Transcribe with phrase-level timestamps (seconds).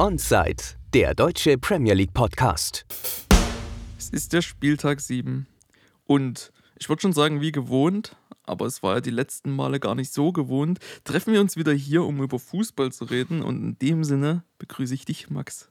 [0.00, 0.62] Onside,
[0.94, 2.86] der deutsche Premier League Podcast.
[3.98, 5.48] Es ist der Spieltag 7
[6.06, 8.14] und ich würde schon sagen, wie gewohnt,
[8.44, 11.72] aber es war ja die letzten Male gar nicht so gewohnt, treffen wir uns wieder
[11.72, 15.68] hier, um über Fußball zu reden und in dem Sinne begrüße ich dich, Max.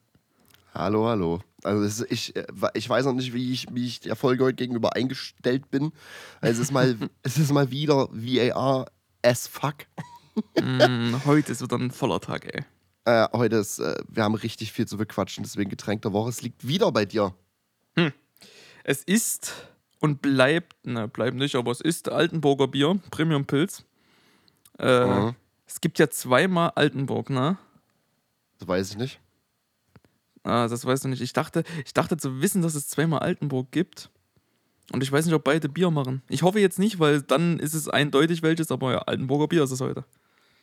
[0.74, 1.40] Hallo, hallo.
[1.64, 4.56] Also ist, ich, äh, ich weiß noch nicht, wie ich, wie ich der Folge heute
[4.56, 5.94] gegenüber eingestellt bin.
[6.42, 8.88] Es ist mal, es ist mal wieder VAR
[9.22, 9.86] as fuck.
[10.62, 12.66] mm, heute ist wieder ein voller Tag, ey.
[13.08, 16.30] Äh, heute ist, äh, wir haben richtig viel zu bequatschen, deswegen Getränk der Woche.
[16.30, 17.34] Es liegt wieder bei dir.
[17.96, 18.12] Hm.
[18.84, 19.54] Es ist
[20.02, 23.86] und bleibt, ne, bleibt nicht, aber es ist Altenburger Bier, Premium Pilz.
[24.78, 25.36] Äh, mhm.
[25.66, 27.58] Es gibt ja zweimal Altenburg, ne?
[28.60, 29.22] Das weiß ich nicht.
[30.44, 31.22] Ah, das weißt du nicht.
[31.22, 34.10] Ich dachte, ich dachte zu wissen, dass es zweimal Altenburg gibt.
[34.92, 36.24] Und ich weiß nicht, ob beide Bier machen.
[36.28, 39.72] Ich hoffe jetzt nicht, weil dann ist es eindeutig welches, aber ja, Altenburger Bier ist
[39.72, 40.04] es heute.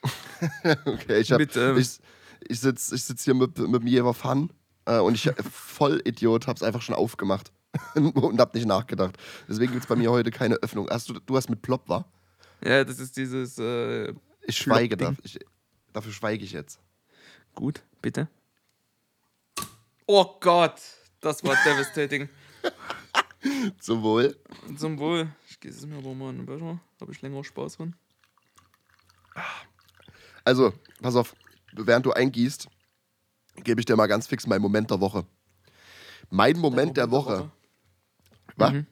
[0.85, 2.01] okay, ich, ähm, ich,
[2.49, 4.51] ich sitze ich sitz hier mit, mit dem Jever Fun
[4.87, 7.53] äh, und ich, voll Idiot, hab's einfach schon aufgemacht
[7.95, 9.17] und hab nicht nachgedacht.
[9.49, 10.89] Deswegen gibt's bei mir heute keine Öffnung.
[10.91, 12.05] Hast du, du hast mit Plop, wa?
[12.65, 13.59] Ja, das ist dieses.
[13.59, 14.15] Äh,
[14.47, 15.39] ich schweige, da, ich,
[15.93, 16.79] dafür schweige ich jetzt.
[17.55, 18.29] Gut, bitte.
[20.07, 20.81] Oh Gott,
[21.21, 22.29] das war devastating.
[23.81, 24.37] Zum Wohl.
[24.77, 25.29] Zum Wohl.
[25.49, 26.81] Ich gieße es mir aber mal in den Becher.
[27.01, 27.95] Habe ich länger Spaß dran.
[30.45, 31.35] Also, pass auf,
[31.75, 32.69] während du eingießt,
[33.63, 35.25] gebe ich dir mal ganz fix meinen Moment der Woche.
[36.31, 37.39] Mein Moment, Moment der Woche.
[37.39, 37.51] Woche.
[38.57, 38.73] Was?
[38.73, 38.87] Mhm.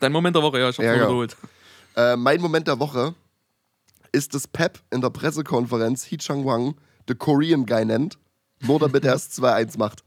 [0.00, 1.00] Dein Moment der Woche, ja, ich hab's ja, ja.
[1.00, 1.36] wiederholt.
[1.96, 3.14] Äh, mein Moment der Woche
[4.12, 6.74] ist, dass Pep in der Pressekonferenz Hee Chang Wang
[7.08, 8.18] the Korean Guy nennt,
[8.60, 10.04] nur damit er es 2-1 macht.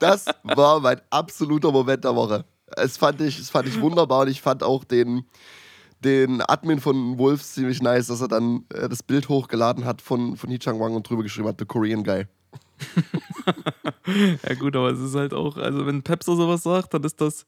[0.00, 2.44] das war mein absoluter Moment der Woche.
[2.76, 5.24] Es fand ich, das fand ich wunderbar und ich fand auch den,
[6.04, 10.36] den Admin von Wolves ziemlich nice, dass er dann äh, das Bild hochgeladen hat von,
[10.36, 12.26] von Hee Chang Wang und drüber geschrieben hat, The Korean Guy.
[14.48, 17.20] ja gut, aber es ist halt auch, also wenn Pep so sowas sagt, dann ist
[17.20, 17.44] das,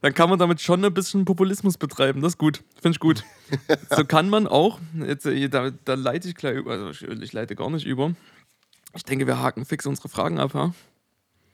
[0.00, 2.22] dann kann man damit schon ein bisschen Populismus betreiben.
[2.22, 3.24] Das ist gut, finde ich gut.
[3.90, 7.54] so kann man auch, jetzt, äh, da, da leite ich gleich über, also ich, leite
[7.54, 8.12] gar nicht über.
[8.94, 10.72] Ich denke, wir haken fix unsere Fragen ab, ja?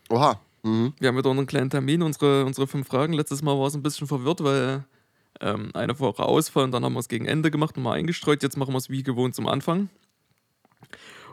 [0.09, 0.41] Oha.
[0.62, 0.95] Mhm.
[0.99, 3.12] Wir haben wieder einen kleinen Termin, unsere, unsere fünf Fragen.
[3.12, 4.84] Letztes Mal war es ein bisschen verwirrt, weil
[5.41, 8.43] ähm, eine Woche Ausfall und dann haben wir es gegen Ende gemacht und mal eingestreut.
[8.43, 9.89] Jetzt machen wir es wie gewohnt zum Anfang.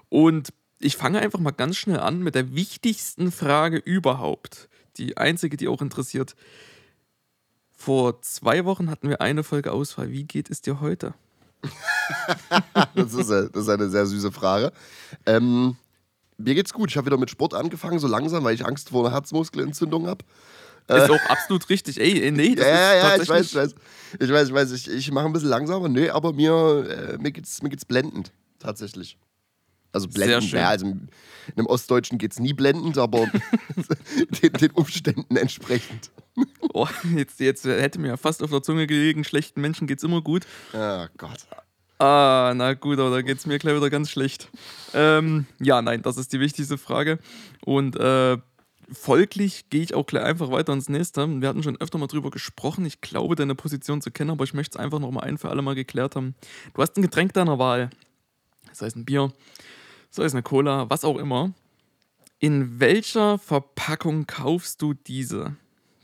[0.09, 4.69] Und ich fange einfach mal ganz schnell an mit der wichtigsten Frage überhaupt.
[4.97, 6.35] Die einzige, die auch interessiert.
[7.75, 10.11] Vor zwei Wochen hatten wir eine Folge Ausfall.
[10.11, 11.13] Wie geht es dir heute?
[12.95, 14.71] das, ist, das, ist, eine sehr süße Frage.
[15.25, 15.77] Ähm,
[16.37, 16.91] mir geht's gut.
[16.91, 20.25] Ich habe wieder mit Sport angefangen, so langsam, weil ich Angst vor einer Herzmuskelentzündung habe.
[20.87, 21.99] Ist auch absolut richtig.
[21.99, 23.75] Ey, nee, das ja, ist ja, ich weiß, ich weiß.
[24.19, 24.71] Ich weiß, ich weiß.
[24.71, 25.89] Ich, ich mache ein bisschen langsamer.
[25.89, 28.31] Nee, aber mir, äh, mir, geht's, mir geht's blendend.
[28.59, 29.17] Tatsächlich.
[29.91, 30.51] Also blendend.
[30.51, 31.09] Ja, also in
[31.55, 33.27] einem Ostdeutschen geht's nie blendend, aber
[34.41, 36.09] den, den, Umständen entsprechend.
[36.73, 40.21] Oh, jetzt, jetzt hätte mir ja fast auf der Zunge gelegen, schlechten Menschen geht's immer
[40.21, 40.47] gut.
[40.73, 41.45] Oh Gott.
[41.99, 44.49] Ah, na gut, aber da geht es mir gleich wieder ganz schlecht.
[44.93, 47.19] Ähm, ja, nein, das ist die wichtigste Frage.
[47.63, 48.37] Und äh,
[48.91, 51.27] folglich gehe ich auch gleich einfach weiter ins nächste.
[51.41, 52.85] Wir hatten schon öfter mal drüber gesprochen.
[52.85, 55.49] Ich glaube, deine Position zu kennen, aber ich möchte es einfach noch mal ein für
[55.49, 56.35] alle Mal geklärt haben.
[56.73, 57.89] Du hast ein Getränk deiner Wahl.
[58.71, 59.31] Sei es ein Bier,
[60.09, 61.53] sei es eine Cola, was auch immer.
[62.39, 65.55] In welcher Verpackung kaufst du diese?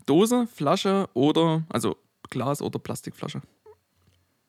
[0.06, 1.98] Dose, Flasche oder, also
[2.30, 3.42] Glas oder Plastikflasche?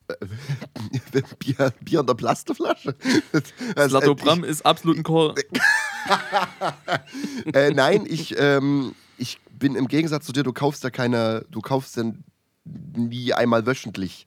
[1.38, 2.94] Bier, Bier in der Plastikflasche.
[3.76, 5.34] Slatogram ist absolut ein Call.
[7.54, 11.60] äh, nein, ich, ähm, ich bin im Gegensatz zu dir, du kaufst ja keine, du
[11.60, 12.24] kaufst denn
[12.64, 14.26] nie einmal wöchentlich.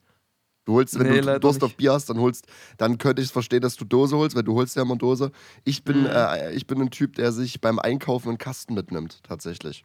[0.66, 1.72] Du holst, wenn nee, du Durst nicht.
[1.72, 2.48] auf Bier hast, dann holst,
[2.78, 5.32] dann könnte ich es verstehen, dass du Dose holst, weil du holst ja immer Dose.
[5.66, 6.06] Ich bin, mhm.
[6.08, 9.84] äh, ich bin ein Typ, der sich beim Einkaufen einen Kasten mitnimmt, tatsächlich.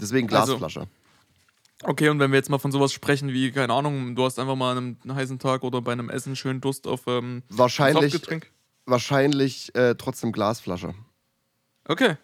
[0.00, 0.80] Deswegen also, Glasflasche.
[0.80, 0.90] Also,
[1.82, 4.56] Okay, und wenn wir jetzt mal von sowas sprechen wie, keine Ahnung, du hast einfach
[4.56, 8.18] mal an einem heißen Tag oder bei einem Essen schön Durst auf ähm, wahrscheinlich,
[8.86, 10.94] wahrscheinlich äh, trotzdem Glasflasche.
[11.86, 12.16] Okay.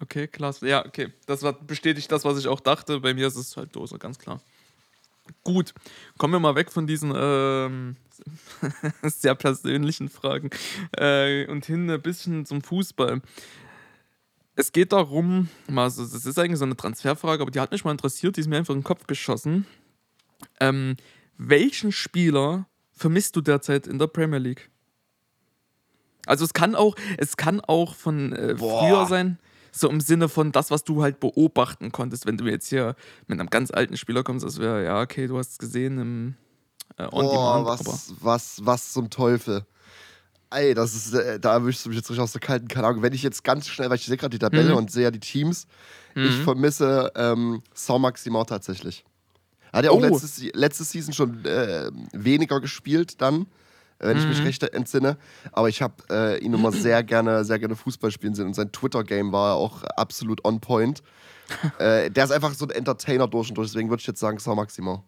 [0.00, 0.60] Okay, Glas.
[0.60, 1.12] Ja, okay.
[1.26, 3.00] Das war, bestätigt das, was ich auch dachte.
[3.00, 4.42] Bei mir ist es halt Dose, ganz klar.
[5.42, 5.74] Gut,
[6.18, 7.96] kommen wir mal weg von diesen ähm,
[9.02, 10.50] sehr persönlichen Fragen
[10.96, 13.22] äh, und hin ein bisschen zum Fußball
[14.56, 17.92] es geht darum, also das ist eigentlich so eine Transferfrage, aber die hat mich mal
[17.92, 19.66] interessiert, die ist mir einfach in den Kopf geschossen.
[20.58, 20.96] Ähm,
[21.36, 24.70] welchen Spieler vermisst du derzeit in der Premier League?
[26.26, 29.38] Also es kann auch, es kann auch von äh, früher sein,
[29.72, 32.96] so im Sinne von das, was du halt beobachten konntest, wenn du jetzt hier
[33.26, 36.34] mit einem ganz alten Spieler kommst, das wäre, ja, okay, du hast es gesehen im
[36.96, 37.86] äh, On Boah, Demand.
[37.86, 39.64] Was, was, was zum Teufel.
[40.50, 43.02] Ey, das ist, äh, da erwischst du mich jetzt richtig aus der kalten Kanal.
[43.02, 44.76] Wenn ich jetzt ganz schnell, weil ich sehe gerade die Tabelle mhm.
[44.76, 45.66] und sehe ja die Teams,
[46.14, 46.24] mhm.
[46.24, 49.04] ich vermisse ähm, Saint-Maximin tatsächlich.
[49.72, 50.00] Er hat ja auch oh.
[50.00, 53.46] letztes, letzte Season schon äh, weniger gespielt dann,
[53.98, 54.22] wenn mhm.
[54.22, 54.46] ich mich mhm.
[54.46, 55.18] recht entsinne.
[55.52, 58.72] Aber ich habe äh, ihn immer sehr gerne, sehr gerne Fußball spielen sehen und sein
[58.72, 61.02] Twitter-Game war auch absolut on point.
[61.78, 64.38] äh, der ist einfach so ein Entertainer durch und durch, deswegen würde ich jetzt sagen
[64.38, 64.98] Saint-Maximin.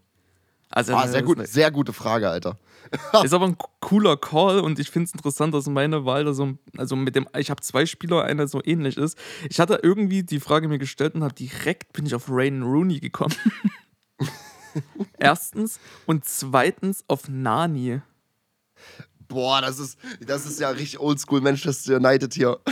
[0.71, 2.59] Also, ah, sehr, gut, sehr gute Frage, Alter.
[3.23, 6.55] ist aber ein cooler Call und ich finde es interessant, dass meine Wahl da so,
[6.77, 9.19] also mit dem, ich habe zwei Spieler, einer so ähnlich ist.
[9.49, 13.01] Ich hatte irgendwie die Frage mir gestellt und habe direkt bin ich auf Rain Rooney
[13.01, 13.35] gekommen.
[15.19, 18.01] Erstens und zweitens auf Nani.
[19.29, 22.59] Boah, das ist, das ist ja richtig oldschool Manchester United hier.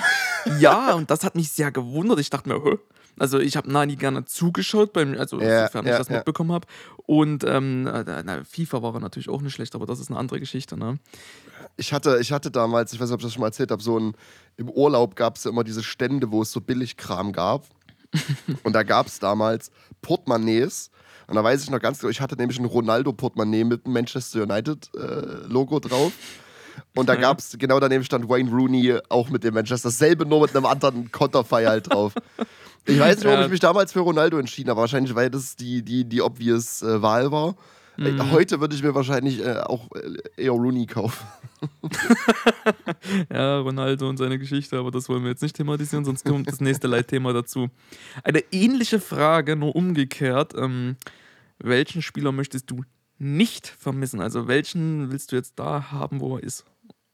[0.60, 2.20] Ja, und das hat mich sehr gewundert.
[2.20, 2.76] Ich dachte mir, Hö?
[3.18, 6.16] Also ich habe Nani gerne zugeschaut, beim, also ja, sofern ja, ich das ja.
[6.16, 6.66] mitbekommen habe.
[6.98, 10.38] Und ähm, äh, na, FIFA war natürlich auch nicht schlecht, aber das ist eine andere
[10.38, 10.98] Geschichte, ne?
[11.78, 13.82] Ich hatte, ich hatte damals, ich weiß nicht, ob ich das schon mal erzählt habe,
[13.82, 14.14] so ein,
[14.56, 17.66] im Urlaub gab es ja immer diese Stände, wo es so Billigkram gab.
[18.62, 19.70] und da gab es damals
[20.02, 20.90] Portemonnaies.
[21.26, 24.42] Und da weiß ich noch ganz genau, ich hatte nämlich ein Ronaldo-Portemonnaie mit einem Manchester
[24.42, 26.12] United-Logo äh, drauf.
[26.94, 29.88] Und da gab es, genau daneben stand Wayne Rooney auch mit dem Manchester.
[29.88, 32.12] Dasselbe nur mit einem anderen Konterfei halt drauf.
[32.84, 34.80] Ich weiß nicht, warum ich mich damals für Ronaldo entschieden habe.
[34.80, 37.56] Wahrscheinlich, weil das die, die, die obvious äh, Wahl war.
[37.98, 38.30] Äh, mhm.
[38.30, 41.26] Heute würde ich mir wahrscheinlich äh, auch äh, eher Rooney kaufen.
[43.32, 46.60] ja, Ronaldo und seine Geschichte, aber das wollen wir jetzt nicht thematisieren, sonst kommt das
[46.60, 47.68] nächste Leitthema dazu.
[48.22, 50.52] Eine ähnliche Frage, nur umgekehrt.
[50.56, 50.96] Ähm,
[51.58, 52.84] welchen Spieler möchtest du
[53.18, 54.20] nicht vermissen?
[54.20, 56.64] Also welchen willst du jetzt da haben, wo er ist?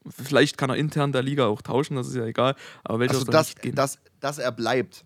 [0.08, 2.56] Vielleicht kann er intern der Liga auch tauschen, das ist ja egal.
[2.82, 5.05] Aber welcher also, dass, dass, dass er bleibt.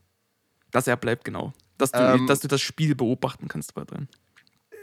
[0.70, 1.52] Dass er bleibt, genau.
[1.76, 4.08] Dass du, ähm, dass du das Spiel beobachten kannst weiterhin.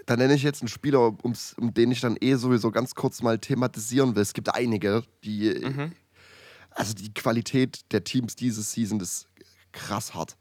[0.05, 3.39] Da nenne ich jetzt einen Spieler, um den ich dann eh sowieso ganz kurz mal
[3.39, 4.21] thematisieren will.
[4.21, 5.49] Es gibt einige, die.
[5.63, 5.91] Mhm.
[6.71, 9.27] Also die Qualität der Teams dieses Season ist
[9.71, 10.35] krass hart.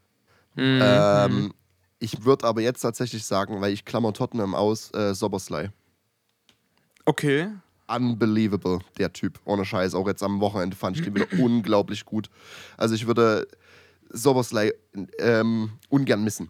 [0.55, 0.79] Mhm.
[0.81, 1.53] Ähm,
[1.99, 5.69] ich würde aber jetzt tatsächlich sagen, weil ich klammer Tottenham aus, äh, Sobersley.
[7.05, 7.49] Okay.
[7.87, 9.39] Unbelievable, der Typ.
[9.45, 9.93] Ohne Scheiß.
[9.93, 12.29] Auch jetzt am Wochenende fand ich den wieder unglaublich gut.
[12.77, 13.47] Also ich würde
[14.09, 14.73] Sobersley
[15.19, 16.49] ähm, ungern missen.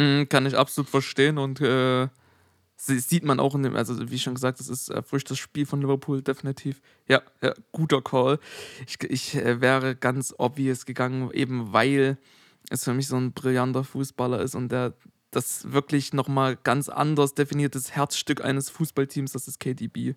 [0.00, 2.08] Mm, kann ich absolut verstehen und äh,
[2.78, 5.82] sieht man auch in dem, also wie schon gesagt, das ist erfrischt das Spiel von
[5.82, 6.80] Liverpool, definitiv.
[7.06, 8.38] Ja, ja guter Call.
[8.86, 12.16] Ich, ich äh, wäre ganz obvious gegangen, eben weil
[12.70, 14.94] es für mich so ein brillanter Fußballer ist und der
[15.32, 20.14] das wirklich nochmal ganz anders definiertes Herzstück eines Fußballteams, das ist KDB.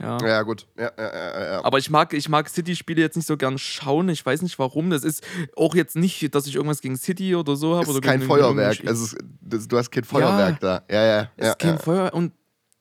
[0.00, 0.18] Ja.
[0.26, 0.66] ja, gut.
[0.78, 4.08] Ja, ja, ja, Aber ich mag, ich mag City-Spiele jetzt nicht so gern schauen.
[4.08, 4.88] Ich weiß nicht warum.
[4.88, 5.22] Das ist
[5.56, 7.88] auch jetzt nicht, dass ich irgendwas gegen City oder so habe.
[7.88, 8.82] Es ist kein Feuerwerk.
[8.82, 10.82] Es ist, das, du hast kein Feuerwerk da.
[10.90, 11.30] Ja, ja.
[11.36, 12.14] Es ist kein Feuerwerk.
[12.14, 12.32] Und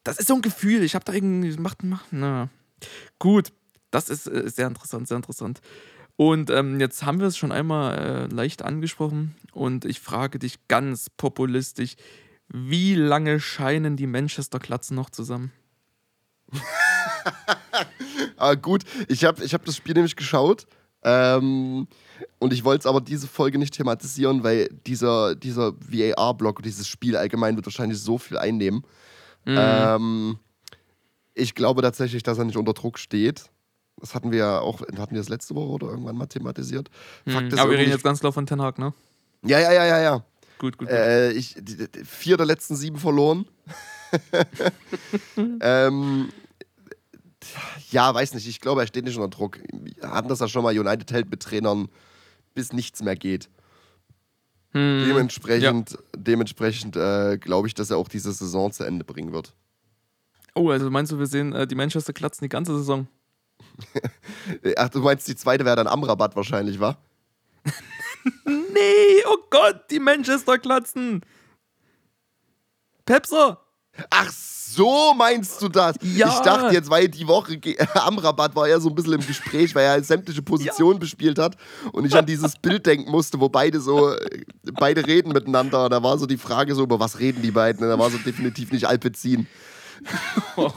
[0.03, 0.81] das ist so ein Gefühl.
[0.83, 1.51] Ich habe da irgendwie.
[1.57, 2.49] Macht, macht, na.
[3.19, 3.51] Gut.
[3.91, 5.61] Das ist äh, sehr interessant, sehr interessant.
[6.15, 9.35] Und ähm, jetzt haben wir es schon einmal äh, leicht angesprochen.
[9.51, 11.95] Und ich frage dich ganz populistisch:
[12.47, 15.51] Wie lange scheinen die Manchester-Klatzen noch zusammen?
[18.37, 20.65] aber gut, ich habe ich hab das Spiel nämlich geschaut.
[21.03, 21.87] Ähm,
[22.39, 27.15] und ich wollte es aber diese Folge nicht thematisieren, weil dieser, dieser VAR-Block, dieses Spiel
[27.15, 28.83] allgemein wird wahrscheinlich so viel einnehmen.
[29.45, 29.57] Mhm.
[29.57, 30.39] Ähm,
[31.33, 33.49] ich glaube tatsächlich, dass er nicht unter Druck steht.
[33.97, 36.89] Das hatten wir ja auch, hatten wir das letzte Woche oder irgendwann mal thematisiert.
[37.25, 37.49] Mhm.
[37.57, 38.93] aber wir reden jetzt ganz klar von Ten Hag, ne?
[39.43, 40.15] Ja, ja, ja, ja, ja.
[40.57, 40.87] Gut, gut.
[40.87, 40.89] gut.
[40.89, 43.45] Äh, ich, die, die, vier der letzten sieben verloren.
[45.61, 46.29] ähm,
[47.91, 48.47] ja, weiß nicht.
[48.47, 49.59] Ich glaube, er steht nicht unter Druck.
[49.71, 51.89] Wir hatten das ja schon mal United hält mit Trainern,
[52.53, 53.49] bis nichts mehr geht.
[54.71, 55.97] Hm, dementsprechend, ja.
[56.15, 59.55] dementsprechend äh, glaube ich, dass er auch diese Saison zu Ende bringen wird.
[60.53, 63.07] Oh, also meinst du, wir sehen äh, die Manchester klatzen die ganze Saison?
[64.77, 66.97] Ach, du meinst, die zweite wäre dann Amrabat wahrscheinlich, wa?
[68.45, 71.21] nee, oh Gott, die Manchester klatzen.
[73.05, 73.65] Pepser.
[74.11, 74.58] Ach so,
[75.15, 75.95] meinst du das?
[76.01, 76.29] Ja.
[76.29, 77.59] Ich dachte jetzt, weil die Woche
[77.95, 80.99] am Rabatt war er so ein bisschen im Gespräch, weil er halt sämtliche Positionen ja.
[80.99, 81.55] bespielt hat
[81.91, 84.15] und ich an dieses Bild denken musste, wo beide so,
[84.73, 85.85] beide reden miteinander.
[85.85, 87.83] Und da war so die Frage so, über was reden die beiden?
[87.83, 89.47] Und da war so definitiv nicht Alpezin.
[90.55, 90.71] Oh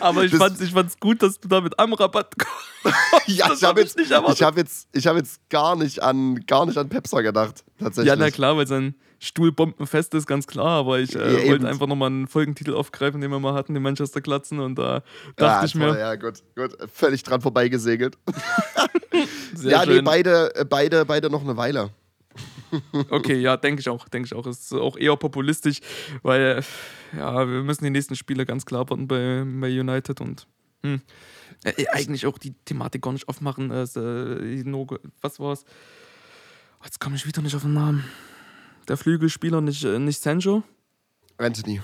[0.00, 2.96] Aber ich fand es ich gut, dass du da mit Amrabat kommst.
[3.28, 6.88] ja, das ich habe jetzt, hab jetzt, hab jetzt gar nicht an, gar nicht an
[6.88, 8.08] Pepser gedacht, tatsächlich.
[8.08, 8.96] Ja, na klar, weil sein
[9.26, 13.20] Stuhl bombenfest ist, ganz klar, aber ich äh, ja, wollte einfach nochmal einen Folgentitel aufgreifen,
[13.20, 15.02] den wir mal hatten, die Manchester Klatzen und da
[15.36, 15.98] dachte ja, ich mir.
[15.98, 18.16] Ja, gut, gut, völlig dran vorbeigesegelt.
[19.62, 19.96] ja, schön.
[19.96, 21.90] nee, beide, äh, beide, beide noch eine Weile.
[23.10, 24.46] okay, ja, denke ich auch, denke ich auch.
[24.46, 25.80] Ist auch eher populistisch,
[26.22, 26.62] weil
[27.16, 30.46] ja, wir müssen die nächsten Spiele ganz klar warten bei, bei United und
[30.86, 31.00] Hm.
[31.64, 33.70] Äh, eigentlich auch die Thematik gar nicht aufmachen.
[33.70, 33.86] Äh,
[35.20, 35.64] was war's?
[36.84, 38.04] Jetzt komme ich wieder nicht auf den Namen.
[38.88, 40.62] Der Flügelspieler, nicht, äh, nicht Sancho?
[41.38, 41.80] Anthony.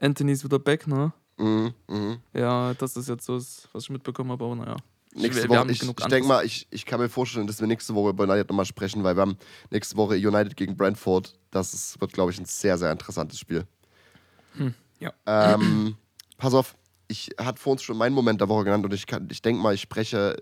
[0.00, 1.12] Anthony ist wieder back, ne?
[1.36, 2.18] Mhm, mh.
[2.34, 4.76] Ja, das ist jetzt so, was ich mitbekommen habe, aber naja.
[5.14, 8.10] Nächste Woche, ich, ich denke mal, ich, ich kann mir vorstellen, dass wir nächste Woche
[8.10, 9.36] über United nochmal sprechen, weil wir haben
[9.70, 11.34] nächste Woche United gegen Brentford.
[11.50, 13.66] Das ist, wird, glaube ich, ein sehr, sehr interessantes Spiel.
[14.56, 15.12] Hm, ja.
[15.26, 15.96] Ähm,
[16.38, 16.76] pass auf,
[17.08, 19.74] ich hatte vor uns schon meinen Moment der Woche genannt und ich, ich denke mal,
[19.74, 20.40] ich spreche,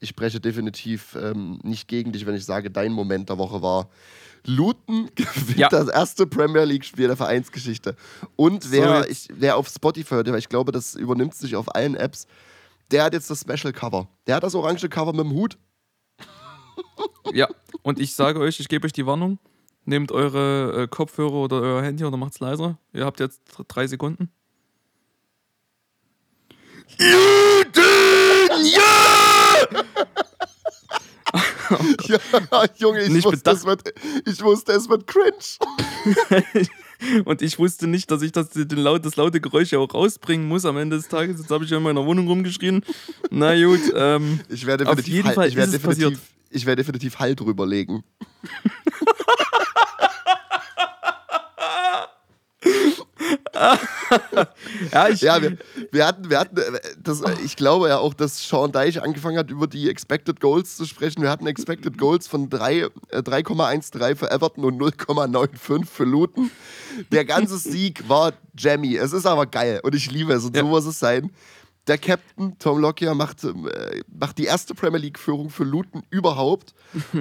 [0.00, 3.88] ich spreche definitiv ähm, nicht gegen dich, wenn ich sage, dein Moment der Woche war.
[4.46, 5.68] Luton gewinnt ja.
[5.68, 7.94] das erste Premier League-Spiel der Vereinsgeschichte.
[8.36, 11.74] Und wer, so ich, wer auf Spotify hört, weil ich glaube, das übernimmt sich auf
[11.74, 12.26] allen Apps,
[12.90, 14.08] der hat jetzt das Special Cover.
[14.26, 15.56] Der hat das orange Cover mit dem Hut.
[17.32, 17.48] Ja,
[17.82, 19.38] und ich sage euch, ich gebe euch die Warnung.
[19.84, 22.78] Nehmt eure äh, Kopfhörer oder euer Handy oder macht's leiser.
[22.92, 24.30] Ihr habt jetzt drei Sekunden.
[26.98, 28.66] Juden!
[28.66, 29.19] Ja!
[31.70, 32.18] Oh ja,
[32.76, 33.82] Junge, ich wusste, es wird,
[34.26, 36.66] ich wusste, es wird cringe.
[37.24, 40.46] Und ich wusste nicht, dass ich das, den laut, das laute Geräusch ja auch rausbringen
[40.46, 41.40] muss am Ende des Tages.
[41.40, 42.84] Jetzt habe ich ja in meiner Wohnung rumgeschrien.
[43.30, 46.18] Na gut, ähm, ich werde auf jeden Fall ich werde definitiv,
[46.50, 47.66] ich werde definitiv Halt drüber
[54.92, 55.56] ja, ich, ja wir,
[55.90, 56.56] wir, hatten, wir hatten
[57.02, 60.84] das, ich glaube ja auch, dass Sean Deich angefangen hat, über die Expected Goals zu
[60.84, 61.22] sprechen.
[61.22, 66.50] Wir hatten Expected Goals von 3,13 äh, für Everton und 0,95 für Luton.
[67.12, 68.96] Der ganze Sieg war Jammy.
[68.96, 70.62] Es ist aber geil und ich liebe es und ja.
[70.62, 71.30] so muss es sein
[71.90, 73.52] der Captain Tom Lockyer macht, äh,
[74.06, 76.72] macht die erste Premier League-Führung für Luton überhaupt.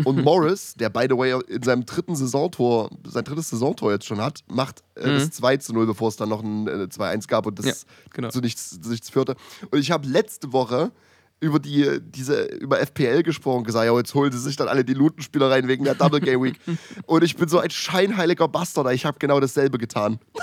[0.03, 4.21] Und Morris, der by the way in seinem dritten Saisontor, sein drittes Saisontor jetzt schon
[4.21, 5.13] hat, macht äh, mhm.
[5.15, 7.73] das 2 zu 0, bevor es dann noch ein äh, 2-1 gab und das ja,
[8.13, 8.29] genau.
[8.29, 9.35] zu, nichts, zu nichts führte.
[9.71, 10.91] Und ich habe letzte Woche
[11.39, 14.93] über die diese über FPL gesprochen, gesagt, ja, jetzt holen sie sich dann alle die
[14.93, 16.59] Lutenspieler rein wegen der Double Game Week.
[17.07, 20.19] und ich bin so ein scheinheiliger Bastard, ich habe genau dasselbe getan.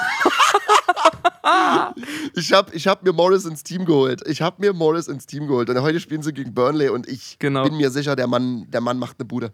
[2.35, 4.23] ich habe ich hab mir Morris ins Team geholt.
[4.27, 5.71] Ich habe mir Morris ins Team geholt.
[5.71, 7.65] Und heute spielen sie gegen Burnley und ich genau.
[7.65, 9.53] bin mir sicher, der Mann, der Mann macht eine Bude.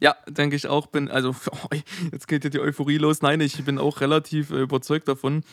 [0.00, 0.88] Ja, denke ich auch.
[0.88, 1.76] Bin, also, oh,
[2.10, 3.22] jetzt geht ja die Euphorie los.
[3.22, 5.44] Nein, ich bin auch relativ äh, überzeugt davon.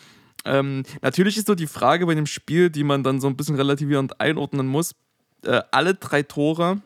[0.46, 3.56] Ähm, natürlich ist so die Frage bei dem Spiel, die man dann so ein bisschen
[3.56, 4.96] relativierend einordnen muss.
[5.44, 6.82] Äh, alle drei Tore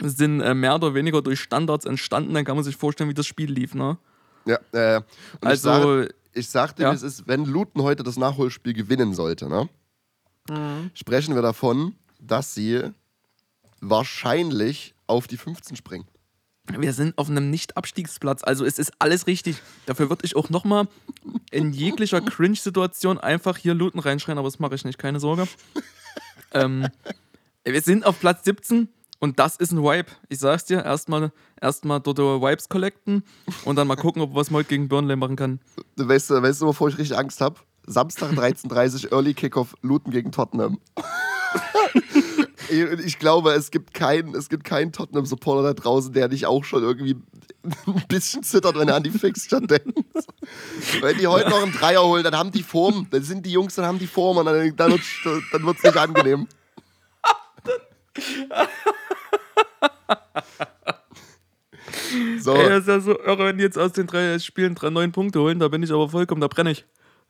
[0.00, 2.34] sind äh, mehr oder weniger durch Standards entstanden.
[2.34, 3.98] Dann kann man sich vorstellen, wie das Spiel lief, ne?
[4.46, 5.02] Ja, äh,
[5.42, 6.92] also ich sagte, ja.
[6.92, 9.68] es ist, wenn Luton heute das Nachholspiel gewinnen sollte, ne?
[10.48, 10.90] Mhm.
[10.94, 12.90] sprechen wir davon, dass sie
[13.80, 16.06] wahrscheinlich auf die 15 springen.
[16.78, 19.56] Wir sind auf einem Nicht-Abstiegsplatz, also es ist alles richtig.
[19.86, 20.86] Dafür würde ich auch nochmal
[21.50, 25.48] in jeglicher Cringe-Situation einfach hier Luton reinschreien, aber das mache ich nicht, keine Sorge.
[26.52, 26.86] ähm,
[27.64, 28.88] wir sind auf Platz 17
[29.20, 30.10] und das ist ein Wipe.
[30.28, 33.22] Ich sag's dir, erstmal erstmal dort Wipes collecten
[33.64, 35.60] und dann mal gucken, ob was mal gegen Burnley machen kann.
[35.96, 37.56] Weißt du, weißt du, wovor ich richtig Angst habe?
[37.86, 40.78] Samstag 13.30 Uhr Early Kickoff Luton gegen Tottenham.
[42.70, 46.82] ich glaube, es gibt keinen, es gibt keinen Tottenham-Supporter da draußen, der nicht auch schon
[46.82, 47.16] irgendwie
[47.86, 49.98] ein bisschen zittert, wenn er an die Fixture denkt.
[51.02, 53.06] wenn die heute noch einen Dreier holen, dann haben die Form.
[53.10, 56.46] Dann sind die Jungs, dann haben die Form und dann, dann wird es nicht angenehm.
[62.40, 62.54] so.
[62.54, 65.12] Ey, das ist ja so irre, wenn die jetzt aus den drei Spielen drei, neun
[65.12, 66.84] Punkte holen, da bin ich aber vollkommen, da brenne ich.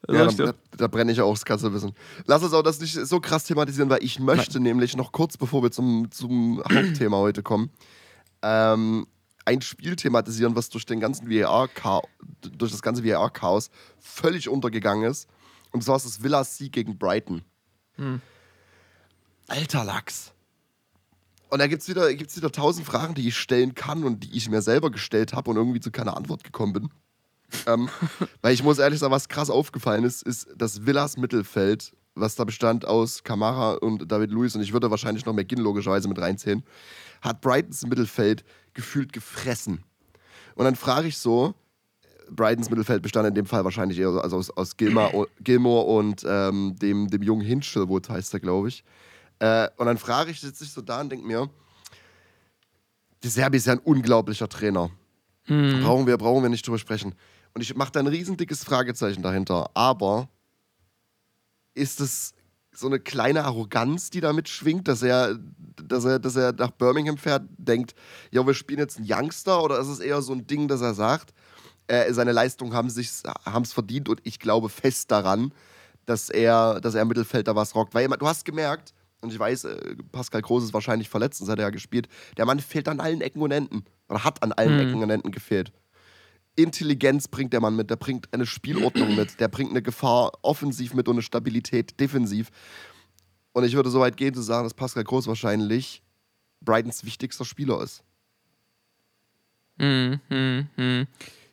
[0.09, 1.93] Ja, da, da, brenne ich auch, das kannst du wissen.
[2.25, 4.63] Lass uns auch das nicht so krass thematisieren, weil ich möchte Nein.
[4.63, 7.71] nämlich noch kurz, bevor wir zum, zum Hauptthema heute kommen,
[8.43, 9.07] ähm,
[9.45, 11.69] ein Spiel thematisieren, was durch den ganzen VAR
[12.41, 15.29] durch das ganze VAR-Chaos völlig untergegangen ist.
[15.71, 17.43] Und zwar ist das Villa Sieg gegen Brighton.
[17.97, 18.23] Hm.
[19.49, 20.33] Alter Lachs.
[21.51, 24.37] Und da gibt es wieder, gibt's wieder tausend Fragen, die ich stellen kann und die
[24.37, 26.89] ich mir selber gestellt habe und irgendwie zu keiner Antwort gekommen bin.
[27.67, 27.89] ähm,
[28.43, 32.45] weil ich muss ehrlich sagen, was krass aufgefallen ist, ist das Villas Mittelfeld, was da
[32.45, 36.63] bestand aus Kamara und David Luiz und ich würde wahrscheinlich noch McGinn logischerweise mit reinzählen,
[37.21, 39.83] hat Brightons Mittelfeld gefühlt gefressen.
[40.55, 41.55] Und dann frage ich so,
[42.31, 46.77] Brightons Mittelfeld bestand in dem Fall wahrscheinlich eher also aus, aus Gilmore, Gilmore und ähm,
[46.81, 48.85] dem, dem jungen Hinchelwood heißt er, glaube ich.
[49.41, 51.51] Äh, und dann frage ich, sitze ich so da und denke mir,
[53.23, 54.91] der Serbi ist ja ein unglaublicher Trainer.
[55.47, 55.83] Mhm.
[55.83, 57.15] Brauchen, wir, brauchen wir nicht drüber sprechen.
[57.55, 59.71] Und ich mache da ein riesendickes Fragezeichen dahinter.
[59.75, 60.29] Aber
[61.75, 62.33] ist es
[62.73, 65.39] so eine kleine Arroganz, die damit schwingt, dass er,
[65.83, 67.95] dass er, dass er nach Birmingham fährt, denkt,
[68.31, 70.95] ja, wir spielen jetzt einen Youngster oder ist es eher so ein Ding, dass er
[70.95, 71.35] sagt,
[71.89, 75.53] äh, seine Leistungen haben es verdient und ich glaube fest daran,
[76.07, 77.95] dass er, dass er im Mittelfeld da was rockt.
[77.95, 81.59] Weil du hast gemerkt, und ich weiß, äh, Pascal Groß ist wahrscheinlich verletzt, sonst hat
[81.59, 82.09] er ja gespielt.
[82.37, 83.85] Der Mann fehlt an allen Ecken und Enden.
[84.09, 84.81] Oder hat an allen mhm.
[84.81, 85.73] Ecken und Enden gefehlt.
[86.57, 90.95] Intelligenz bringt der Mann mit, der bringt eine Spielordnung mit, der bringt eine Gefahr offensiv
[90.95, 92.51] mit und eine Stabilität defensiv.
[93.53, 96.03] Und ich würde so weit gehen zu sagen, dass Pascal Groß wahrscheinlich
[96.61, 98.03] Brightons wichtigster Spieler ist.
[99.79, 101.07] Hm, hm, hm.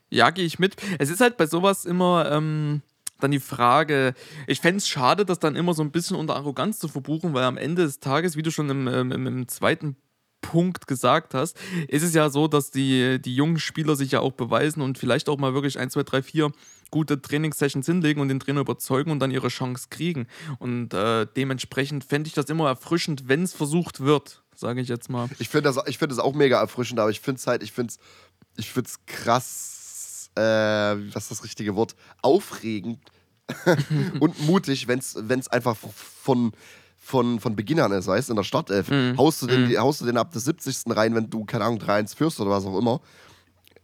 [0.09, 0.75] Ja, gehe ich mit.
[0.99, 2.81] Es ist halt bei sowas immer ähm,
[3.19, 4.13] dann die Frage,
[4.47, 7.43] ich fände es schade, das dann immer so ein bisschen unter Arroganz zu verbuchen, weil
[7.43, 9.95] am Ende des Tages, wie du schon im, im, im zweiten
[10.41, 11.57] Punkt gesagt hast,
[11.87, 15.29] ist es ja so, dass die, die jungen Spieler sich ja auch beweisen und vielleicht
[15.29, 16.51] auch mal wirklich 1, 2, 3, 4
[16.89, 20.27] gute Trainingssessions hinlegen und den Trainer überzeugen und dann ihre Chance kriegen.
[20.59, 25.09] Und äh, dementsprechend fände ich das immer erfrischend, wenn es versucht wird, sage ich jetzt
[25.09, 25.29] mal.
[25.39, 27.93] Ich finde das, find das auch mega erfrischend, aber ich finde es halt, ich finde
[27.93, 27.99] es
[28.57, 28.73] ich
[29.05, 29.76] krass,
[30.37, 32.99] äh, was ist das richtige Wort, aufregend
[34.19, 36.51] und mutig, wenn es einfach von
[37.07, 38.89] von, von Beginn an ist, weißt du, in der Startelf.
[38.89, 39.17] Mhm.
[39.17, 39.77] Haust, du den, mhm.
[39.77, 40.83] haust du den ab der 70.
[40.87, 42.99] rein, wenn du, keine Ahnung, 3-1 führst oder was auch immer.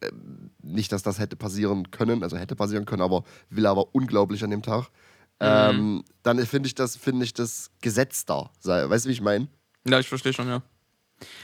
[0.02, 4.44] Ähm, nicht, dass das hätte passieren können, also hätte passieren können, aber will aber unglaublich
[4.44, 4.90] an dem Tag.
[5.40, 5.48] Mhm.
[5.48, 8.50] Ähm, dann finde ich das, finde ich das Gesetz da.
[8.64, 9.48] Weißt du, wie ich meine?
[9.88, 10.62] Ja, ich verstehe schon, ja.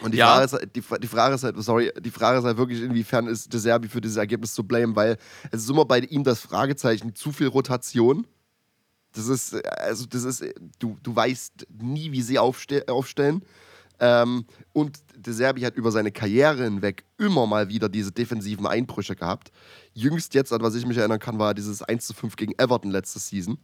[0.01, 0.27] Und die, ja.
[0.27, 3.27] Frage ist, halt, die, die, Frage ist halt, sorry, die Frage ist halt wirklich, inwiefern
[3.27, 5.17] ist De Serbi für dieses Ergebnis zu blamen, weil
[5.51, 8.25] es ist immer bei ihm das Fragezeichen, zu viel Rotation
[9.13, 10.45] das ist, also das ist,
[10.77, 13.43] du, du weißt nie, wie sie aufste aufstellen.
[13.99, 19.15] Ähm, und De Serbi hat über seine Karriere hinweg immer mal wieder diese defensiven Einbrüche
[19.15, 19.51] gehabt.
[19.93, 22.91] Jüngst jetzt, an was ich mich erinnern kann, war dieses 1 zu 5 gegen Everton
[22.91, 23.57] letzte Season.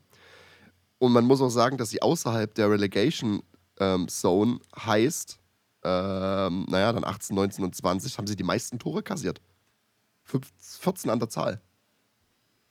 [0.97, 3.43] Und man muss auch sagen, dass sie außerhalb der Relegation
[3.79, 5.39] ähm, Zone heißt,
[5.85, 9.39] ähm, naja, dann 18, 19 und 20 haben sie die meisten Tore kassiert.
[10.23, 11.61] 14 an der Zahl.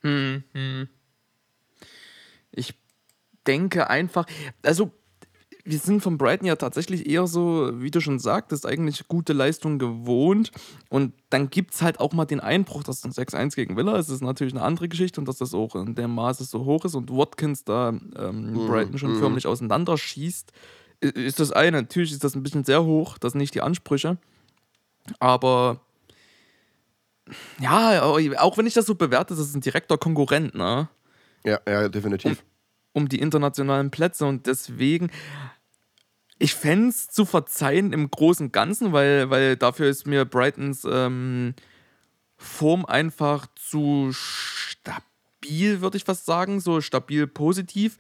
[0.01, 0.89] Hm, hm.
[2.51, 2.75] Ich
[3.47, 4.27] denke einfach,
[4.63, 4.91] also
[5.65, 9.79] wir sind von Brighton ja tatsächlich eher so, wie du schon sagtest, eigentlich gute Leistung
[9.79, 10.51] gewohnt.
[10.91, 14.09] Und dann gibt es halt auch mal den Einbruch, dass ein 6-1 gegen Villa ist.
[14.09, 16.85] Das ist natürlich eine andere Geschichte und dass das auch in dem Maße so hoch
[16.85, 18.67] ist und Watkins da ähm, mhm.
[18.67, 19.21] Brighton schon mhm.
[19.21, 20.53] förmlich auseinanderschießt,
[21.01, 21.83] ist das eine.
[21.83, 24.19] Natürlich ist das ein bisschen sehr hoch, das sind nicht die Ansprüche.
[25.19, 25.81] Aber
[27.61, 30.89] ja, auch wenn ich das so bewerte, das ist ein direkter Konkurrent, ne?
[31.45, 32.43] Ja, ja, definitiv.
[32.93, 35.11] Um, um die internationalen Plätze und deswegen,
[36.39, 40.87] ich fände es zu verzeihen im Großen und Ganzen, weil, weil dafür ist mir Brightons
[40.91, 41.55] ähm,
[42.37, 47.97] Form einfach zu stabil, würde ich fast sagen, so stabil positiv.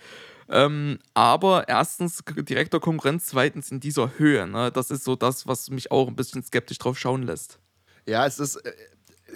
[0.48, 4.46] Ähm, aber erstens direkter Konkurrenz, zweitens in dieser Höhe.
[4.46, 4.70] Ne?
[4.72, 7.59] Das ist so das, was mich auch ein bisschen skeptisch drauf schauen lässt.
[8.07, 8.72] Ja, es ist, äh,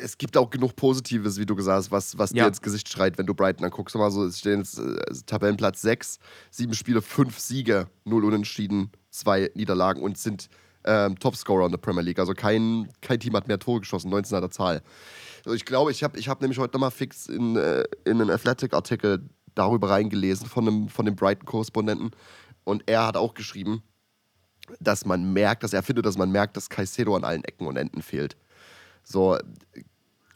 [0.00, 2.44] es gibt auch genug Positives, wie du gesagt hast, was, was ja.
[2.44, 3.94] dir ins Gesicht schreit, wenn du Brighton anguckst.
[3.96, 6.18] Mal so, es stehen jetzt äh, Tabellenplatz 6,
[6.50, 10.48] sieben Spiele, fünf Siege, null Unentschieden, zwei Niederlagen und sind
[10.84, 12.18] ähm, Topscorer in der Premier League.
[12.18, 14.82] Also kein, kein Team hat mehr Tore geschossen, 19 er Zahl.
[15.44, 18.30] Also ich glaube, ich habe ich hab nämlich heute nochmal fix in, äh, in einen
[18.30, 22.10] Athletic-Artikel darüber reingelesen von einem, von dem Brighton-Korrespondenten.
[22.64, 23.82] Und er hat auch geschrieben,
[24.80, 27.76] dass man merkt, dass er findet, dass man merkt, dass Caicedo an allen Ecken und
[27.76, 28.36] Enden fehlt.
[29.02, 29.38] So,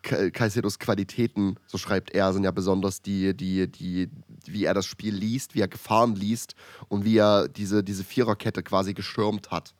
[0.03, 4.11] Caicedos Qualitäten, so schreibt er, sind ja besonders die, die, die,
[4.47, 6.55] wie er das Spiel liest, wie er Gefahren liest
[6.89, 9.75] und wie er diese, diese Viererkette quasi gestürmt hat.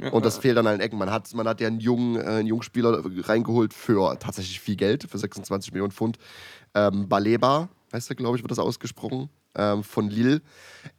[0.00, 0.96] Ja, und das fehlt an allen Ecken.
[0.96, 4.76] Man hat, man hat ja einen jungen, äh, einen jungen Spieler reingeholt für tatsächlich viel
[4.76, 6.18] Geld, für 26 Millionen Pfund.
[6.74, 10.42] Ähm, Baleba, heißt er, glaube ich, wird das ausgesprochen, ähm, von Lille.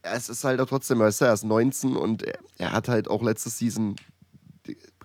[0.02, 3.49] Es ist halt auch trotzdem, er ist 19 und er, er hat halt auch letzte
[3.49, 3.95] Season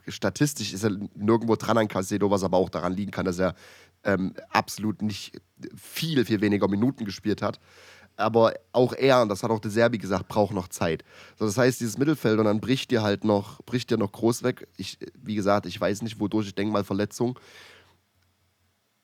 [0.09, 3.55] statistisch ist er nirgendwo dran an Casedo, was aber auch daran liegen kann, dass er
[4.05, 5.41] ähm, absolut nicht
[5.75, 7.59] viel, viel weniger Minuten gespielt hat.
[8.17, 11.03] Aber auch er, und das hat auch der Serbi gesagt, braucht noch Zeit.
[11.37, 14.45] So, das heißt, dieses Mittelfeld, und dann bricht dir halt noch, bricht dir noch groß
[14.45, 14.69] weg.
[14.77, 17.39] Ich, wie gesagt, ich weiß nicht, wodurch, ich denke mal Verletzung.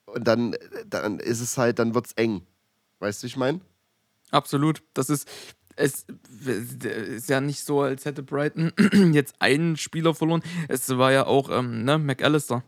[0.05, 0.55] Und dann,
[0.87, 2.45] dann ist es halt, dann wird es eng.
[3.01, 3.59] Weißt du, ich meine?
[4.29, 4.83] Absolut.
[4.93, 5.27] Das ist,
[5.75, 6.05] es
[6.83, 8.71] ist ja nicht so, als hätte Brighton
[9.13, 10.43] jetzt einen Spieler verloren.
[10.69, 12.63] Es war ja auch ähm, ne, McAllister.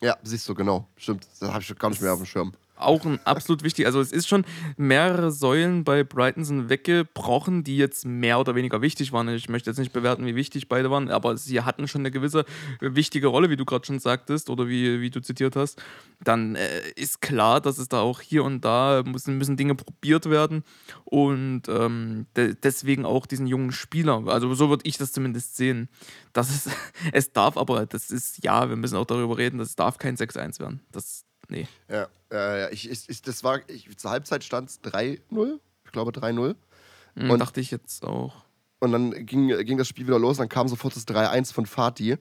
[0.00, 0.88] Ja, siehst du, genau.
[0.96, 1.26] Stimmt.
[1.40, 3.86] Das habe ich gar nicht mehr auf dem Schirm auch ein absolut wichtig.
[3.86, 4.44] Also es ist schon
[4.76, 9.28] mehrere Säulen bei Brighton sind weggebrochen, die jetzt mehr oder weniger wichtig waren.
[9.28, 12.44] Ich möchte jetzt nicht bewerten, wie wichtig beide waren, aber sie hatten schon eine gewisse
[12.80, 15.82] wichtige Rolle, wie du gerade schon sagtest oder wie, wie du zitiert hast.
[16.22, 20.30] Dann äh, ist klar, dass es da auch hier und da müssen, müssen Dinge probiert
[20.30, 20.64] werden
[21.04, 24.24] und ähm, de deswegen auch diesen jungen Spieler.
[24.26, 25.88] Also so würde ich das zumindest sehen.
[26.32, 26.70] Das ist,
[27.12, 30.60] es darf aber, das ist, ja, wir müssen auch darüber reden, das darf kein 6-1
[30.60, 30.80] werden.
[30.92, 31.66] Das, Nee.
[31.88, 35.58] Ja, äh, ich, ich, das war, ich, zur Halbzeit stand es 3-0
[35.88, 36.54] ich glaube 3-0.
[37.14, 38.44] Mhm, und dachte ich jetzt auch.
[38.78, 42.12] Und dann ging, ging das Spiel wieder los, dann kam sofort das 3-1 von Fatih.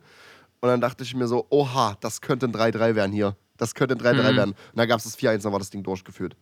[0.60, 3.36] Und dann dachte ich mir so, oha, das könnte ein 3-3 werden hier.
[3.58, 4.38] Das könnte ein 3-3 mhm.
[4.38, 4.52] werden.
[4.52, 6.36] Und dann gab es das 4-1, dann war das Ding durchgeführt.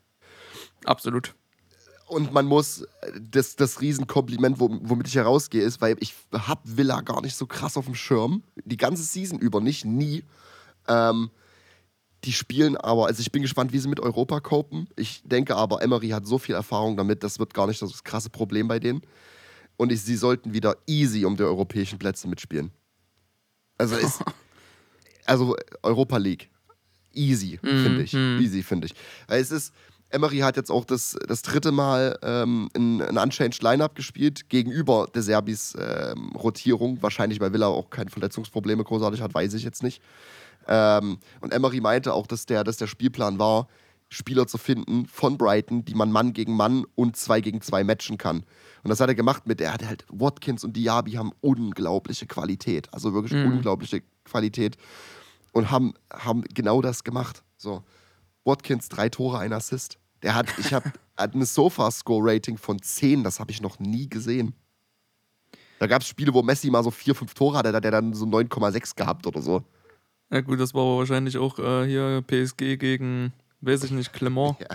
[0.85, 1.35] Absolut.
[2.07, 2.85] Und man muss,
[3.19, 7.75] das, das Riesenkompliment, womit ich herausgehe, ist, weil ich habe Villa gar nicht so krass
[7.75, 8.43] auf dem Schirm.
[8.63, 10.23] Die ganze Season über nicht, nie.
[10.87, 11.31] Ähm,
[12.25, 14.87] die spielen aber, also ich bin gespannt, wie sie mit Europa copen.
[14.95, 18.29] Ich denke aber, Emery hat so viel Erfahrung damit, das wird gar nicht das krasse
[18.29, 19.01] Problem bei denen.
[19.77, 22.71] Und ich, sie sollten wieder easy um die europäischen Plätze mitspielen.
[23.77, 24.23] Also ist,
[25.25, 26.49] also Europa League.
[27.13, 28.13] Easy, mm, finde ich.
[28.13, 28.39] Mm.
[28.41, 28.93] Easy, finde ich.
[29.27, 29.73] Weil es ist,
[30.09, 35.75] Emery hat jetzt auch das, das dritte Mal ähm, Unchanged Lineup gespielt, gegenüber der Serbis
[35.77, 37.01] ähm, Rotierung.
[37.01, 40.01] Wahrscheinlich, weil Villa auch keine Verletzungsprobleme großartig hat, weiß ich jetzt nicht.
[40.67, 43.67] Ähm, und Emery meinte auch, dass der, dass der Spielplan war,
[44.09, 48.17] Spieler zu finden von Brighton, die man Mann gegen Mann und zwei gegen zwei matchen
[48.17, 48.45] kann.
[48.83, 52.93] Und das hat er gemacht mit, er hat halt, Watkins und Diaby haben unglaubliche Qualität,
[52.93, 53.53] also wirklich mhm.
[53.53, 54.77] unglaubliche Qualität
[55.53, 57.43] und haben, haben genau das gemacht.
[57.57, 57.83] So,
[58.43, 59.97] Watkins drei Tore, ein Assist.
[60.21, 64.53] Der hat, ich habe ein Sofa-Score-Rating von 10, das habe ich noch nie gesehen.
[65.79, 67.91] Da gab es Spiele, wo Messi mal so vier, fünf Tore hatte, da hat er
[67.91, 69.63] dann so 9,6 gehabt oder so.
[70.31, 74.57] Ja gut, das war wahrscheinlich auch äh, hier PSG gegen, weiß ich nicht, Clement.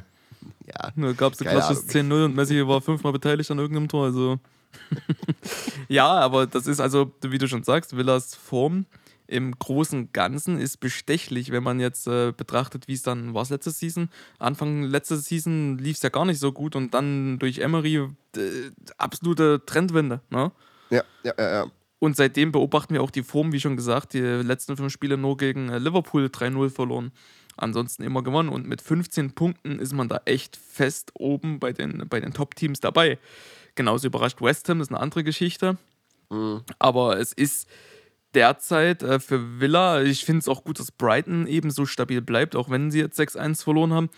[0.67, 0.85] Ja.
[0.85, 0.93] ja.
[0.97, 4.05] Da gab es ein klassisches 10-0 und Messi war fünfmal beteiligt an irgendeinem Tor.
[4.05, 4.39] Also.
[5.89, 8.87] ja, aber das ist also, wie du schon sagst, Villas Form
[9.31, 13.71] im großen Ganzen ist bestechlich, wenn man jetzt äh, betrachtet, wie es dann war letzte
[13.71, 14.11] Season.
[14.39, 18.71] Anfang letzte Season lief es ja gar nicht so gut und dann durch Emery äh,
[18.99, 20.21] absolute Trendwende.
[20.31, 20.51] Ne?
[20.91, 21.67] Ja, ja, ja, ja.
[22.01, 25.37] Und seitdem beobachten wir auch die Form, wie schon gesagt, die letzten fünf Spiele nur
[25.37, 27.13] gegen äh, Liverpool 3-0 verloren.
[27.57, 28.49] Ansonsten immer gewonnen.
[28.49, 32.81] Und mit 15 Punkten ist man da echt fest oben bei den, bei den Top-Teams
[32.81, 33.19] dabei.
[33.75, 35.77] Genauso überrascht West Ham, ist eine andere Geschichte.
[36.31, 36.63] Mhm.
[36.79, 37.69] Aber es ist
[38.35, 42.57] derzeit äh, für Villa, ich finde es auch gut, dass Brighton eben so stabil bleibt,
[42.57, 44.11] auch wenn sie jetzt 6-1 verloren haben.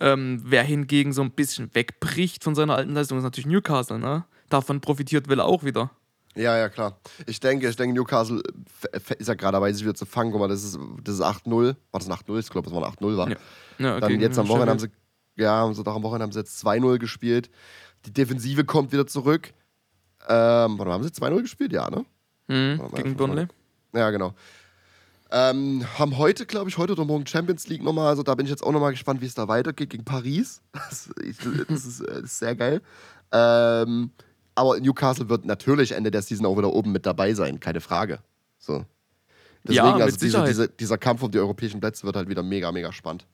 [0.00, 4.00] Ähm, wer hingegen so ein bisschen wegbricht von seiner alten Leistung, ist natürlich Newcastle.
[4.00, 4.24] Ne?
[4.48, 5.90] Davon profitiert Villa auch wieder.
[6.36, 6.98] Ja, ja, klar.
[7.26, 8.40] Ich denke, ich denke, Newcastle
[9.18, 10.30] ist ja gerade dabei, sich wieder zu fangen.
[10.30, 11.74] Guck mal, das ist, das ist 8-0.
[11.90, 12.38] War das ein 8-0?
[12.38, 13.30] Ich glaube, das war ein 8-0 war.
[13.30, 13.36] Ja.
[13.78, 14.00] Ja, okay.
[14.00, 14.90] Dann jetzt am Wochenende haben sie,
[15.36, 17.50] ja, am Sonntag am Wochenende haben sie jetzt 2-0 gespielt.
[18.06, 19.52] Die Defensive kommt wieder zurück.
[20.28, 21.72] Ähm, warte mal, haben sie 2-0 gespielt?
[21.72, 22.04] Ja, ne?
[22.48, 23.46] Mhm, gegen Burnley.
[23.94, 24.34] Ja, genau.
[25.32, 28.08] Ähm, haben heute, glaube ich, heute oder morgen Champions League nochmal.
[28.08, 30.60] Also da bin ich jetzt auch nochmal gespannt, wie es da weitergeht gegen Paris.
[30.72, 32.82] Das, ich, das, ist, das ist, sehr geil.
[33.32, 34.10] Ähm,
[34.60, 38.20] aber Newcastle wird natürlich Ende der Season auch wieder oben mit dabei sein, keine Frage.
[38.58, 38.84] So.
[39.64, 42.70] Deswegen, ja, also diese, diese, dieser Kampf um die europäischen Plätze wird halt wieder mega,
[42.72, 43.26] mega spannend.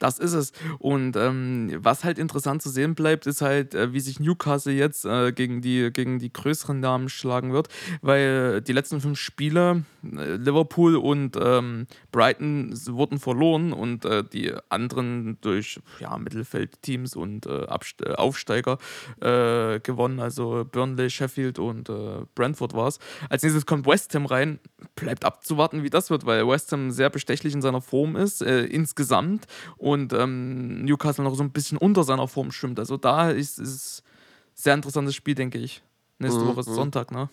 [0.00, 0.52] Das ist es.
[0.78, 5.04] Und ähm, was halt interessant zu sehen bleibt, ist halt, äh, wie sich Newcastle jetzt
[5.04, 7.68] äh, gegen, die, gegen die größeren Namen schlagen wird,
[8.00, 14.54] weil die letzten fünf Spiele, äh, Liverpool und ähm, Brighton, wurden verloren und äh, die
[14.70, 18.78] anderen durch ja, Mittelfeldteams und äh, äh, Aufsteiger
[19.20, 21.90] gewonnen, also Burnley, Sheffield und
[22.34, 22.98] Brentford war es.
[23.28, 24.58] Als nächstes kommt West Ham rein,
[24.94, 29.46] bleibt abzuwarten, wie das wird, weil West Ham sehr bestechlich in seiner Form ist, insgesamt.
[29.76, 32.78] Und und ähm, Newcastle noch so ein bisschen unter seiner Form schwimmt.
[32.78, 35.82] Also da ist es ein sehr interessantes Spiel, denke ich.
[36.18, 36.48] Nächste mhm.
[36.48, 36.74] Woche ist mhm.
[36.74, 37.28] Sonntag, ne?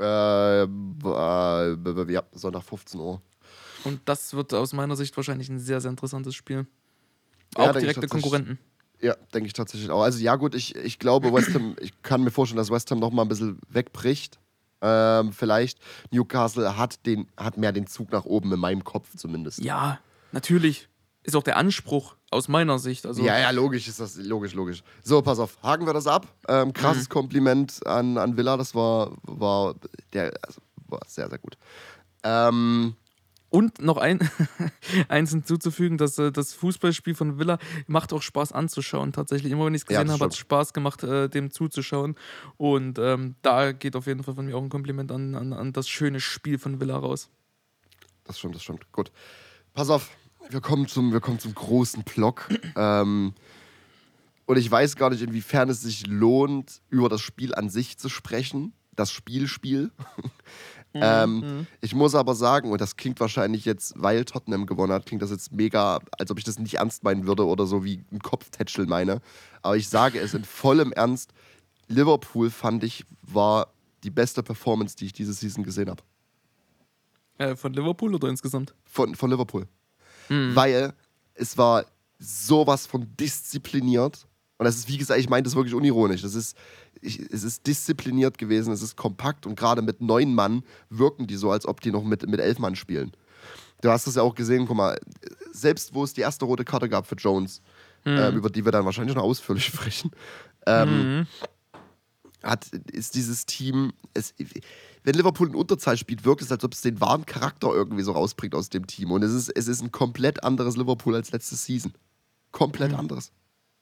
[0.00, 3.20] Äh, äh, ja, Sonntag 15 Uhr.
[3.84, 6.66] Und das wird aus meiner Sicht wahrscheinlich ein sehr, sehr interessantes Spiel.
[7.54, 8.58] Auch ja, direkte Konkurrenten.
[9.00, 10.02] Ja, denke ich tatsächlich auch.
[10.02, 12.98] Also ja gut, ich, ich glaube, West Ham, ich kann mir vorstellen, dass West Ham
[12.98, 14.38] noch mal ein bisschen wegbricht.
[14.80, 15.78] Ähm, vielleicht
[16.12, 19.60] Newcastle hat, den, hat mehr den Zug nach oben in meinem Kopf zumindest.
[19.60, 20.00] Ja,
[20.32, 20.88] natürlich
[21.28, 23.04] ist auch der Anspruch aus meiner Sicht.
[23.04, 24.82] Also ja, ja, logisch ist das, logisch, logisch.
[25.04, 26.26] So, pass auf, haken wir das ab.
[26.48, 27.12] Ähm, krasses mhm.
[27.12, 29.74] Kompliment an, an Villa, das war, war,
[30.14, 31.58] der, also, war sehr, sehr gut.
[32.22, 32.96] Ähm,
[33.50, 34.18] und noch ein,
[35.08, 39.12] eins hinzuzufügen, dass äh, das Fußballspiel von Villa macht auch Spaß anzuschauen.
[39.12, 42.16] Tatsächlich, immer wenn ich es gesehen ja, habe, hat es Spaß gemacht, äh, dem zuzuschauen.
[42.56, 45.72] Und ähm, da geht auf jeden Fall von mir auch ein Kompliment an, an, an
[45.74, 47.28] das schöne Spiel von Villa raus.
[48.24, 48.90] Das stimmt, das stimmt.
[48.92, 49.12] Gut.
[49.74, 50.10] Pass auf,
[50.50, 52.48] wir kommen zum, wir kommen zum großen Block.
[52.76, 53.34] ähm,
[54.46, 58.08] und ich weiß gar nicht, inwiefern es sich lohnt, über das Spiel an sich zu
[58.08, 58.72] sprechen.
[58.96, 59.92] Das Spielspiel.
[60.16, 60.30] Mhm,
[60.94, 61.66] ähm, mhm.
[61.82, 65.30] Ich muss aber sagen, und das klingt wahrscheinlich jetzt, weil Tottenham gewonnen hat, klingt das
[65.30, 68.86] jetzt mega, als ob ich das nicht ernst meinen würde oder so wie ein Kopftätschel
[68.86, 69.20] meine.
[69.60, 71.32] Aber ich sage es in vollem Ernst:
[71.86, 73.72] Liverpool fand ich, war
[74.02, 76.02] die beste Performance, die ich diese Season gesehen habe.
[77.36, 78.74] Äh, von Liverpool oder insgesamt?
[78.84, 79.68] Von, von Liverpool
[80.28, 80.54] mhm.
[80.54, 80.92] weil
[81.34, 81.84] es war
[82.18, 84.26] sowas von diszipliniert.
[84.58, 86.22] Und das ist, wie gesagt, ich meine das wirklich unironisch.
[86.22, 86.56] Das ist,
[87.00, 91.36] ich, es ist diszipliniert gewesen, es ist kompakt und gerade mit neun Mann wirken die
[91.36, 93.12] so, als ob die noch mit, mit elf Mann spielen.
[93.80, 94.98] Du hast es ja auch gesehen, guck mal,
[95.52, 97.62] selbst wo es die erste rote Karte gab für Jones,
[98.04, 98.16] mhm.
[98.18, 100.10] ähm, über die wir dann wahrscheinlich noch ausführlich sprechen,
[100.66, 101.26] ähm, mhm.
[102.42, 104.34] hat, ist dieses Team, es,
[105.08, 108.12] wenn Liverpool in Unterzahl spielt, wirkt es, als ob es den wahren Charakter irgendwie so
[108.12, 109.10] rausbringt aus dem Team.
[109.10, 111.94] Und es ist, es ist ein komplett anderes Liverpool als letzte Season.
[112.52, 112.98] Komplett mhm.
[112.98, 113.32] anderes.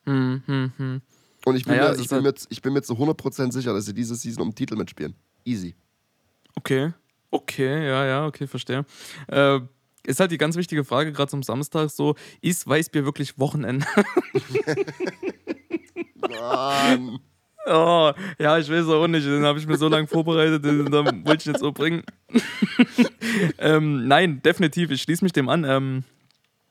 [0.05, 0.43] Mhm.
[0.47, 1.03] mhm.
[1.45, 3.75] Und ich bin, naja, mir, ich, bin halt mir, ich bin mir zu 100% sicher,
[3.75, 5.17] dass sie diese Season um den Titel mitspielen.
[5.45, 5.75] Easy.
[6.55, 6.93] Okay.
[7.33, 8.87] Okay, ja, ja, okay, verstehe.
[9.27, 9.59] Äh,
[10.05, 13.85] ist halt die ganz wichtige Frage, gerade zum Samstag so, ist Weißbier wirklich Wochenende?
[16.31, 17.19] Mann.
[17.67, 19.27] Oh, ja, ich weiß auch nicht.
[19.27, 22.05] Den habe ich mir so lange vorbereitet, den wollte ich jetzt so bringen.
[23.59, 25.65] ähm, nein, definitiv, ich schließe mich dem an.
[25.65, 26.05] Ähm,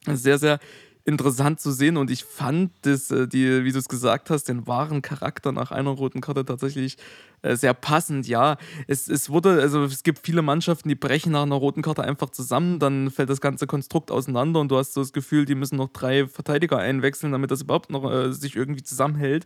[0.08, 0.60] sehr, sehr
[1.06, 4.65] interessant zu sehen und ich fand das, äh, die, wie du es gesagt hast, den
[4.65, 6.98] wahren Charakter nach einer roten Karte tatsächlich
[7.44, 8.28] äh, sehr passend.
[8.28, 12.04] Ja, es, es wurde, also es gibt viele Mannschaften, die brechen nach einer roten Karte
[12.04, 15.56] einfach zusammen, dann fällt das ganze Konstrukt auseinander und du hast so das Gefühl, die
[15.56, 19.46] müssen noch drei Verteidiger einwechseln, damit das überhaupt noch äh, sich irgendwie zusammenhält.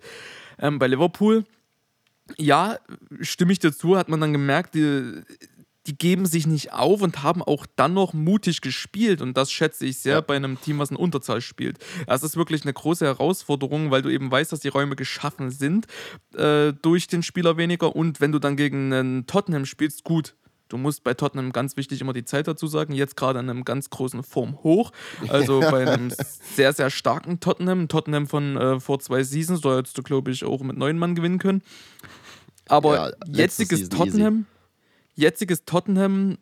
[0.59, 1.43] Ähm, bei Liverpool
[2.37, 2.77] ja,
[3.21, 5.23] stimme ich dazu, hat man dann gemerkt, die,
[5.89, 9.21] die geben sich nicht auf und haben auch dann noch mutig gespielt.
[9.21, 10.21] Und das schätze ich sehr ja.
[10.21, 11.79] bei einem Team, was in Unterzahl spielt.
[12.05, 15.87] Das ist wirklich eine große Herausforderung, weil du eben weißt, dass die Räume geschaffen sind
[16.35, 17.95] äh, durch den Spieler weniger.
[17.95, 20.35] Und wenn du dann gegen einen Tottenham spielst, gut.
[20.67, 22.93] Du musst bei Tottenham ganz wichtig immer die Zeit dazu sagen.
[22.93, 24.91] Jetzt gerade in einem ganz großen Form hoch.
[25.27, 26.11] Also bei einem
[26.55, 27.87] sehr, sehr starken Tottenham.
[27.87, 29.61] Tottenham von äh, vor zwei Seasons.
[29.61, 31.63] Da hättest du, glaube ich, auch mit neun Mann gewinnen können.
[32.67, 34.35] Aber ja, jetziges Tottenham.
[34.41, 34.58] Easy
[35.19, 36.37] jetziges Tottenham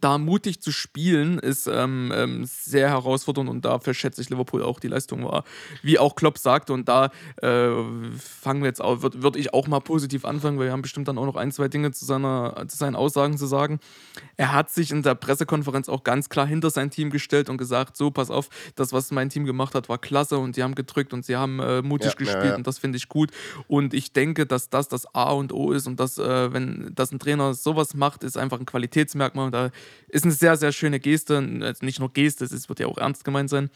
[0.00, 4.80] da mutig zu spielen, ist ähm, ähm, sehr herausfordernd und dafür schätze ich Liverpool auch
[4.80, 5.44] die Leistung war.
[5.82, 7.70] Wie auch Klopp sagte, und da äh,
[8.18, 11.08] fangen wir jetzt auch, würde würd ich auch mal positiv anfangen, weil wir haben bestimmt
[11.08, 13.80] dann auch noch ein, zwei Dinge zu, seiner, zu seinen Aussagen zu sagen.
[14.36, 17.96] Er hat sich in der Pressekonferenz auch ganz klar hinter sein Team gestellt und gesagt:
[17.96, 21.14] So, pass auf, das, was mein Team gemacht hat, war klasse und die haben gedrückt
[21.14, 22.56] und sie haben äh, mutig ja, gespielt ja, ja.
[22.56, 23.30] und das finde ich gut.
[23.66, 27.10] Und ich denke, dass das das A und O ist und dass, äh, wenn das
[27.10, 29.46] ein Trainer sowas macht, ist einfach ein Qualitätsmerkmal.
[29.46, 29.70] Und da
[30.08, 31.36] ist eine sehr, sehr schöne Geste.
[31.62, 33.70] Also nicht nur Geste, es wird ja auch ernst gemeint sein.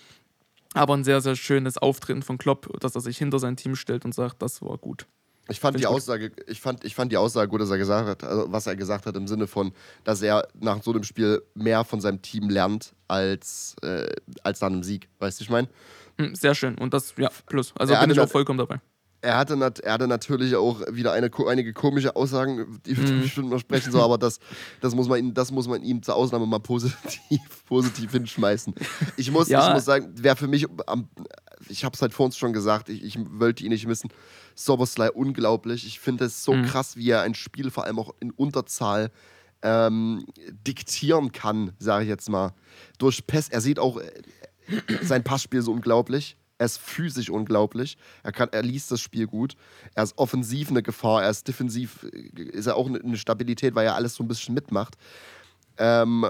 [0.74, 4.04] Aber ein sehr, sehr schönes Auftreten von Klopp, dass er sich hinter sein Team stellt
[4.04, 5.06] und sagt, das war gut.
[5.48, 8.24] Ich fand die Aussage, ich fand, ich fand die Aussage gut, dass er gesagt hat,
[8.24, 9.72] also was er gesagt hat im Sinne von,
[10.04, 14.08] dass er nach so einem Spiel mehr von seinem Team lernt als, äh,
[14.44, 15.08] als nach einem Sieg.
[15.18, 15.68] Weißt du, ich meine?
[16.18, 16.78] Hm, sehr schön.
[16.78, 17.74] Und das, ja, plus.
[17.76, 18.80] Also bin ich auch vollkommen dabei
[19.22, 23.20] er hatte, nat er hatte natürlich auch wieder eine, einige komische Aussagen, die wir mhm.
[23.22, 24.40] bestimmt noch sprechen, so, aber das,
[24.80, 28.74] das, muss man ihm, das muss man ihm zur Ausnahme mal positiv, positiv hinschmeißen.
[29.16, 29.68] Ich muss, ja.
[29.68, 30.66] ich muss sagen, wer für mich,
[31.68, 34.10] ich habe es halt vor uns schon gesagt, ich, ich wollte ihn nicht missen,
[34.56, 35.86] Soboslai unglaublich.
[35.86, 36.64] Ich finde es so mhm.
[36.64, 39.10] krass, wie er ein Spiel vor allem auch in Unterzahl
[39.62, 40.26] ähm,
[40.66, 42.54] diktieren kann, sage ich jetzt mal.
[42.98, 44.10] Durch Pest, er sieht auch äh,
[45.02, 46.36] sein Passspiel so unglaublich.
[46.62, 47.96] Er ist physisch unglaublich.
[48.22, 49.56] Er, kann, er liest das Spiel gut.
[49.96, 51.24] Er ist offensiv eine Gefahr.
[51.24, 54.96] Er ist defensiv, ist er auch eine Stabilität, weil er alles so ein bisschen mitmacht.
[55.76, 56.24] Ähm,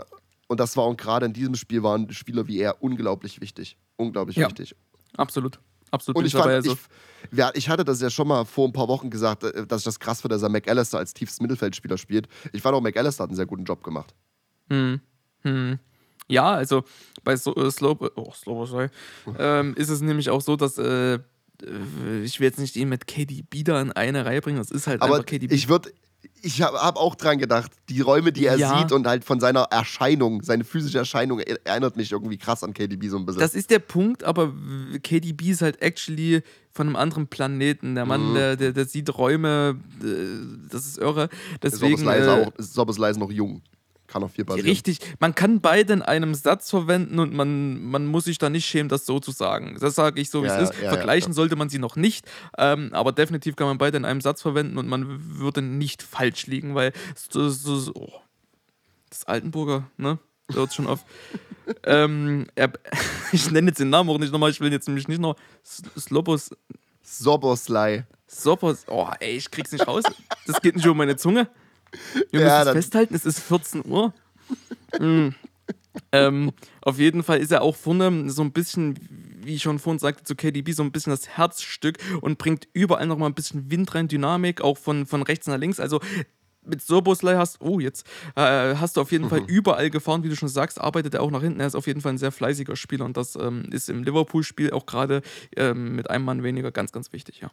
[0.48, 3.76] und das war und gerade in diesem Spiel waren Spieler wie er unglaublich wichtig.
[3.96, 4.74] Unglaublich ja, wichtig.
[5.18, 5.60] Absolut.
[5.90, 6.16] Absolut.
[6.16, 8.88] Und ich, fand, also ich, ja, ich hatte das ja schon mal vor ein paar
[8.88, 12.26] Wochen gesagt, äh, dass ich das krass finde, dass er McAllister als tiefstes Mittelfeldspieler spielt.
[12.54, 14.14] Ich fand auch, McAllister hat einen sehr guten Job gemacht.
[14.70, 14.98] Hm.
[15.42, 15.78] Hm.
[16.28, 16.84] Ja, also
[17.24, 18.88] bei so, äh, Slow, oh, Slow
[19.38, 21.18] ähm, ist es nämlich auch so, dass äh,
[22.24, 25.02] ich will jetzt nicht ihn mit KDB da in eine Reihe bringen, das ist halt
[25.02, 25.54] Aber einfach KDB.
[25.54, 25.92] Ich würde
[26.42, 28.78] ich habe hab auch dran gedacht, die Räume, die er ja.
[28.78, 33.08] sieht und halt von seiner Erscheinung, seine physische Erscheinung erinnert mich irgendwie krass an KDB
[33.08, 33.40] so ein bisschen.
[33.40, 34.52] Das ist der Punkt, aber
[35.02, 37.94] KDB ist halt actually von einem anderen Planeten.
[37.94, 38.34] Der Mann, mhm.
[38.34, 40.06] der, der, der, sieht Räume, äh,
[40.70, 41.28] das ist irre.
[41.62, 43.62] Deswegen, ist Sobbesleise äh, noch jung
[44.12, 44.68] kann auf vier basieren.
[44.68, 48.66] Richtig, man kann beide in einem Satz verwenden und man, man muss sich da nicht
[48.66, 49.76] schämen, das so zu sagen.
[49.80, 50.82] Das sage ich so, wie ja, es ist.
[50.82, 52.26] Ja, Vergleichen ja, sollte man sie noch nicht,
[52.58, 56.46] ähm, aber definitiv kann man beide in einem Satz verwenden und man würde nicht falsch
[56.46, 56.92] liegen, weil
[57.30, 58.12] so, so, so oh,
[59.08, 60.18] das Altenburger, ne?
[60.52, 61.04] Hört schon auf.
[61.84, 62.72] ähm, er,
[63.32, 66.50] ich nenne jetzt den Namen auch nicht nochmal, ich will jetzt nämlich nicht noch Slobos.
[67.02, 68.06] Soboslai.
[68.26, 68.84] Sobos.
[68.88, 70.04] Oh, ey, ich krieg's nicht raus.
[70.46, 71.48] Das geht nicht um meine Zunge.
[72.30, 74.12] Wir ja, müssen es festhalten, es ist 14 Uhr.
[74.98, 75.34] mhm.
[76.12, 78.98] ähm, auf jeden Fall ist er auch vorne so ein bisschen,
[79.42, 83.06] wie ich schon vorhin sagte, zu KDB so ein bisschen das Herzstück und bringt überall
[83.06, 85.80] noch mal ein bisschen Wind rein, Dynamik, auch von, von rechts nach links.
[85.80, 86.00] Also
[86.64, 89.30] mit Soboslai hast, oh, jetzt äh, hast du auf jeden mhm.
[89.30, 91.60] Fall überall gefahren, wie du schon sagst, arbeitet er auch nach hinten.
[91.60, 94.70] Er ist auf jeden Fall ein sehr fleißiger Spieler und das ähm, ist im Liverpool-Spiel
[94.72, 95.22] auch gerade
[95.56, 97.50] ähm, mit einem Mann weniger ganz, ganz wichtig, ja.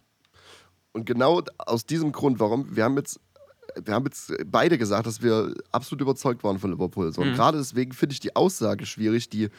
[0.92, 3.20] Und genau aus diesem Grund, warum, wir haben jetzt
[3.86, 7.12] wir haben jetzt beide gesagt, dass wir absolut überzeugt waren von Liverpool.
[7.14, 7.22] So.
[7.22, 7.36] Und mhm.
[7.36, 9.50] gerade deswegen finde ich die Aussage schwierig, die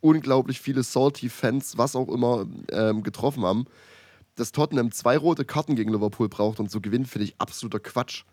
[0.00, 3.66] unglaublich viele Salty-Fans, was auch immer, ähm, getroffen haben.
[4.36, 8.24] Dass Tottenham zwei rote Karten gegen Liverpool braucht und so gewinnt, finde ich absoluter Quatsch.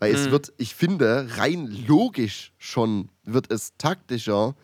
[0.00, 0.18] Weil mhm.
[0.18, 4.56] es wird, ich finde, rein logisch schon wird es taktischer,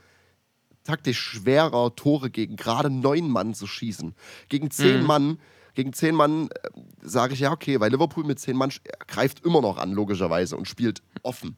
[0.84, 4.14] taktisch schwerer, Tore gegen gerade neun Mann zu schießen.
[4.48, 5.06] Gegen zehn mhm.
[5.06, 5.38] Mann
[5.80, 6.68] gegen zehn Mann äh,
[7.00, 8.70] sage ich ja, okay, weil Liverpool mit zehn Mann
[9.06, 11.56] greift immer noch an, logischerweise, und spielt offen.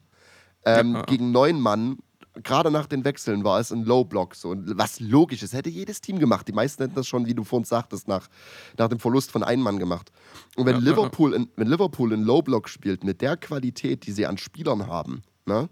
[0.65, 1.01] Ähm, ja.
[1.03, 1.97] Gegen neun Mann,
[2.41, 4.35] gerade nach den Wechseln, war es ein Low-Block.
[4.35, 6.47] So, was logisch ist, hätte jedes Team gemacht.
[6.47, 8.29] Die meisten hätten das schon, wie du vorhin sagtest, nach,
[8.77, 10.09] nach dem Verlust von einem Mann gemacht.
[10.55, 14.25] Und wenn, ja, Liverpool, in, wenn Liverpool in Low-Block spielt, mit der Qualität, die sie
[14.25, 15.67] an Spielern haben, ne,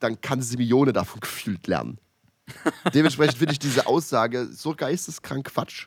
[0.00, 1.98] dann kann Simeone davon gefühlt lernen.
[2.92, 5.86] Dementsprechend finde ich diese Aussage so geisteskrank Quatsch.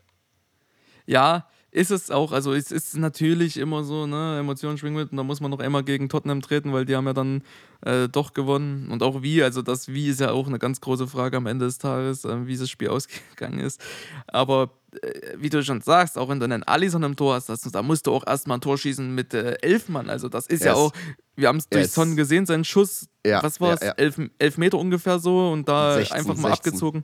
[1.06, 5.18] Ja, ist es auch, also es ist natürlich immer so, ne, Emotionen schwingen mit und
[5.18, 7.44] da muss man noch einmal gegen Tottenham treten, weil die haben ja dann
[7.86, 11.08] äh, doch gewonnen und auch wie, also das Wie ist ja auch eine ganz große
[11.08, 13.80] Frage am Ende des Tages, äh, wie das Spiel ausgegangen ist,
[14.26, 14.72] aber
[15.04, 17.84] äh, wie du schon sagst, auch wenn du einen Allison im Tor hast, das, da
[17.84, 20.66] musst du auch erstmal ein Tor schießen mit äh, elf Mann, also das ist yes.
[20.66, 20.92] ja auch,
[21.36, 21.94] wir haben es durch yes.
[21.94, 23.94] Son gesehen, sein Schuss, ja, was war es, ja, ja.
[23.98, 26.54] elf, elf Meter ungefähr so und da 16, einfach mal 16.
[26.54, 27.04] abgezogen.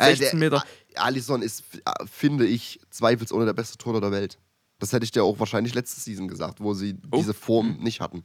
[0.00, 0.62] 16 Meter.
[0.94, 4.38] Alisson ist, äh, finde ich, zweifelsohne der beste Torhüter der Welt.
[4.78, 7.18] Das hätte ich dir auch wahrscheinlich letzte Season gesagt, wo sie oh.
[7.18, 8.24] diese Form nicht hatten.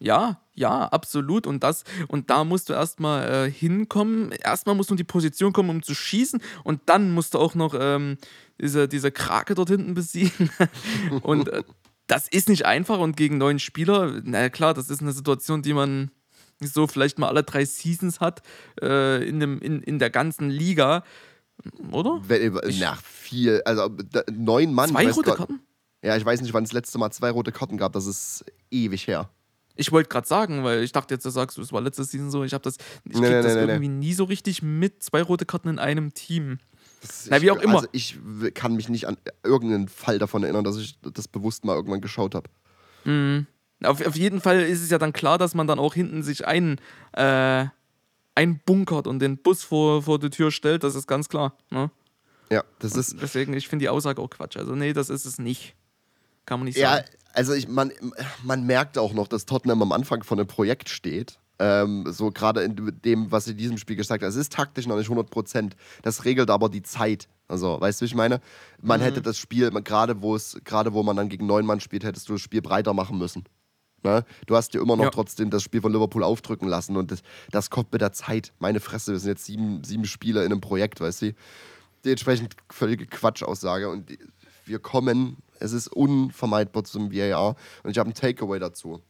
[0.00, 1.46] Ja, ja, absolut.
[1.46, 4.30] Und das, und da musst du erstmal äh, hinkommen.
[4.30, 6.40] Erstmal musst du in die Position kommen, um zu schießen.
[6.62, 8.16] Und dann musst du auch noch ähm,
[8.60, 10.50] diese, diese Krake dort hinten besiegen.
[11.22, 11.64] und äh,
[12.06, 12.98] das ist nicht einfach.
[12.98, 16.12] Und gegen neun Spieler, na klar, das ist eine Situation, die man
[16.60, 18.42] so vielleicht mal alle drei Seasons hat
[18.80, 21.04] äh, in, dem, in, in der ganzen Liga.
[21.90, 22.20] Oder?
[22.26, 23.90] Wenn, nach vier, also
[24.30, 24.90] neun Mann.
[24.90, 25.60] Zwei rote Karten?
[26.02, 27.92] Ja, ich weiß nicht, wann das letzte Mal zwei rote Karten gab.
[27.92, 29.30] Das ist ewig her.
[29.74, 32.44] Ich wollte gerade sagen, weil ich dachte jetzt, du sagst, es war letzte Season so.
[32.44, 35.02] Ich habe das, ich nee, nee, das nee, irgendwie nie so richtig mit.
[35.02, 36.58] Zwei rote Karten in einem Team.
[37.00, 37.76] Das, Na, wie auch immer.
[37.76, 38.18] Also ich
[38.54, 42.34] kann mich nicht an irgendeinen Fall davon erinnern, dass ich das bewusst mal irgendwann geschaut
[42.34, 42.50] habe.
[43.04, 43.46] Mhm.
[43.84, 46.46] Auf, auf jeden Fall ist es ja dann klar, dass man dann auch hinten sich
[46.46, 46.80] ein,
[47.12, 47.66] äh,
[48.34, 51.56] einbunkert und den Bus vor, vor die Tür stellt, das ist ganz klar.
[51.70, 51.90] Ne?
[52.50, 53.16] Ja, das und ist.
[53.20, 54.56] Deswegen, ich finde die Aussage auch Quatsch.
[54.56, 55.74] Also, nee, das ist es nicht.
[56.46, 57.04] Kann man nicht sagen.
[57.04, 57.92] Ja, also ich, man,
[58.42, 61.38] man merkt auch noch, dass Tottenham am Anfang von einem Projekt steht.
[61.60, 64.28] Ähm, so gerade in dem, was in diesem Spiel gesagt hat.
[64.28, 65.76] Es ist taktisch noch nicht 100 Prozent.
[66.02, 67.28] Das regelt aber die Zeit.
[67.48, 68.40] Also, weißt du, wie ich meine?
[68.80, 69.04] Man mhm.
[69.04, 72.28] hätte das Spiel, gerade wo es, gerade wo man dann gegen neun Mann spielt, hättest
[72.28, 73.44] du das Spiel breiter machen müssen.
[74.02, 74.24] Ne?
[74.46, 75.10] Du hast dir immer noch ja.
[75.10, 78.52] trotzdem das Spiel von Liverpool aufdrücken lassen und das, das kommt mit der Zeit.
[78.58, 81.34] Meine Fresse, wir sind jetzt sieben, sieben Spieler in einem Projekt, weißt du?
[82.04, 84.16] Dementsprechend völlige Quatschaussage und
[84.64, 89.02] wir kommen, es ist unvermeidbar zum VAR und ich habe ein Takeaway dazu.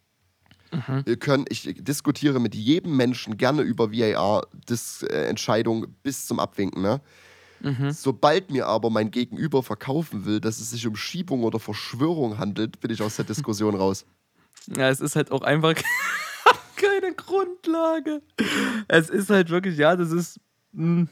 [0.73, 1.03] Mhm.
[1.05, 6.83] Wir können, ich diskutiere mit jedem Menschen gerne über VAR-Entscheidungen äh, bis zum Abwinken.
[6.83, 7.01] Ne?
[7.61, 7.91] Mhm.
[7.91, 12.81] Sobald mir aber mein Gegenüber verkaufen will, dass es sich um Schiebung oder Verschwörung handelt,
[12.81, 14.05] bin ich aus der Diskussion raus.
[14.67, 15.75] Ja, es ist halt auch einfach
[16.77, 18.23] keine Grundlage.
[18.87, 20.41] Es ist halt wirklich, ja, das ist.
[20.73, 21.01] Mh.
[21.01, 21.09] Hm.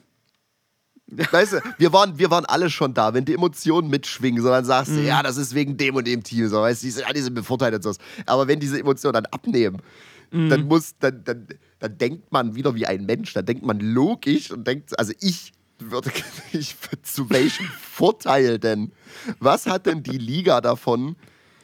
[1.08, 4.90] Weißt du, wir waren, wir waren alle schon da, wenn die Emotionen mitschwingen, sondern sagst
[4.90, 5.06] du, mhm.
[5.06, 7.76] ja, das ist wegen dem und dem Team, so, weißt du, ja, die sind bevorteilt
[7.76, 7.92] und so.
[8.26, 9.80] Aber wenn diese Emotionen dann abnehmen,
[10.32, 10.48] mhm.
[10.48, 11.46] dann muss, dann, dann,
[11.78, 15.52] dann denkt man wieder wie ein Mensch, dann denkt man logisch und denkt, also ich
[15.78, 16.10] würde,
[16.52, 18.92] ich, zu welchem Vorteil denn?
[19.38, 21.14] Was hat denn die Liga davon,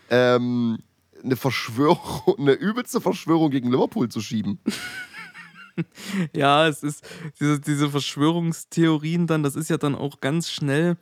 [0.08, 0.78] ähm,
[1.24, 4.58] eine Verschwörung, eine übelste Verschwörung gegen Liverpool zu schieben.
[6.34, 7.04] ja, es ist
[7.40, 10.96] diese, diese Verschwörungstheorien dann, das ist ja dann auch ganz schnell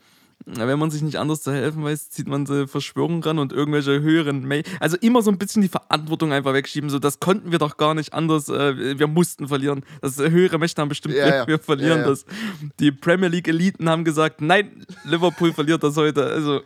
[0.46, 4.00] wenn man sich nicht anders zu helfen weiß, zieht man die Verschwörung ran und irgendwelche
[4.00, 4.62] höheren Mail.
[4.80, 6.88] Also immer so ein bisschen die Verantwortung einfach wegschieben.
[6.90, 8.48] So, das konnten wir doch gar nicht anders.
[8.48, 9.84] Äh, wir mussten verlieren.
[10.00, 11.46] Das höhere Mächte haben bestimmt, ja, ja.
[11.46, 12.24] wir verlieren ja, das.
[12.78, 16.24] Die Premier League Eliten haben gesagt, nein, Liverpool verliert das heute.
[16.24, 16.62] Also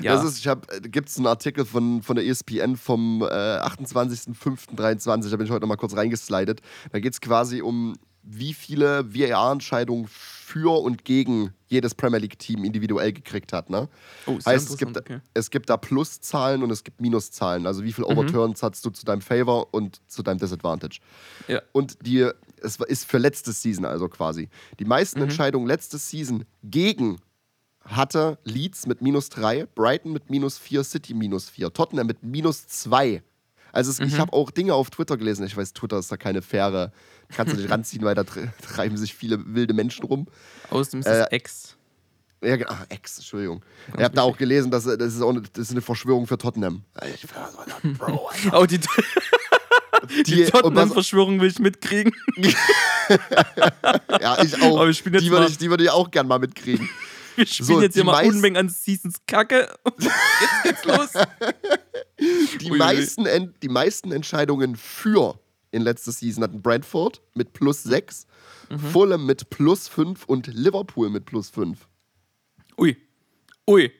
[0.00, 0.14] ja.
[0.14, 5.30] Das ist, ich habe, gibt es einen Artikel von, von der ESPN vom äh, 28.05.23,
[5.30, 6.60] da bin ich heute noch mal kurz reingeslidet.
[6.92, 13.12] Da geht es quasi um, wie viele VAR-Entscheidungen für und gegen jedes Premier League-Team individuell
[13.12, 13.70] gekriegt hat.
[13.70, 13.88] Ne?
[14.26, 15.20] Oh, heißt, es gibt, okay.
[15.34, 17.66] es gibt da Pluszahlen und es gibt Minuszahlen.
[17.66, 18.12] Also wie viel mhm.
[18.12, 18.66] Overturns mhm.
[18.66, 21.00] hast du zu deinem Favor und zu deinem Disadvantage.
[21.48, 21.60] Ja.
[21.72, 22.28] Und die,
[22.62, 24.48] es ist für letzte Season also quasi.
[24.78, 25.24] Die meisten mhm.
[25.24, 27.18] Entscheidungen letzte Season gegen
[27.84, 32.66] hatte Leeds mit minus 3, Brighton mit minus 4, City minus 4, Tottenham mit minus
[32.66, 33.22] 2.
[33.72, 34.06] Also es, mhm.
[34.06, 35.44] ich habe auch Dinge auf Twitter gelesen.
[35.44, 36.92] Ich weiß, Twitter ist da keine faire.
[37.34, 40.26] Kannst du nicht ranziehen, weil da treiben sich viele wilde Menschen rum.
[40.70, 41.76] Außerdem ist äh, Ex.
[42.42, 42.72] Ja, genau.
[42.88, 43.60] Ex, Entschuldigung.
[43.86, 46.26] Ganz ich habe da auch gelesen, dass das ist, auch eine, das ist eine Verschwörung
[46.26, 46.84] für Tottenham.
[47.98, 52.12] Bro, oh, die, die, die Tottenham-Verschwörung will ich mitkriegen.
[54.20, 54.86] ja, ich auch.
[54.88, 56.88] Die würde ich, würd ich auch gern mal mitkriegen.
[57.36, 59.68] Wir spielen so, jetzt hier mal Unmengen an Seasons Kacke.
[59.98, 61.10] jetzt geht's los.
[62.60, 65.38] Die, meisten, die meisten Entscheidungen für
[65.72, 68.26] in letzter Season hatten Bradford mit plus 6,
[68.70, 68.78] mhm.
[68.78, 71.88] Fulham mit plus 5 und Liverpool mit plus 5.
[72.78, 72.96] Ui.
[73.68, 73.92] Ui.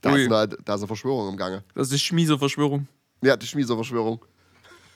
[0.00, 0.22] Da, Ui.
[0.22, 1.62] Ist eine, da ist eine Verschwörung im Gange.
[1.74, 2.88] Das ist die Schmieso-Verschwörung.
[3.22, 4.24] Ja, die Schmieso-Verschwörung.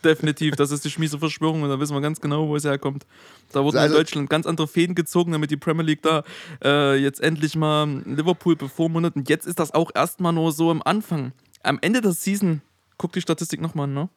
[0.05, 3.07] Definitiv, das ist die Schmieso-Verschwörung und da wissen wir ganz genau, wo es herkommt.
[3.53, 6.25] Da wurden also, in Deutschland ganz andere Fäden gezogen, damit die Premier League da
[6.63, 9.15] äh, jetzt endlich mal Liverpool bevormundet.
[9.15, 11.33] Und jetzt ist das auch erstmal nur so am Anfang.
[11.63, 12.63] Am Ende der Season,
[12.99, 14.09] guck die Statistik nochmal an, ne?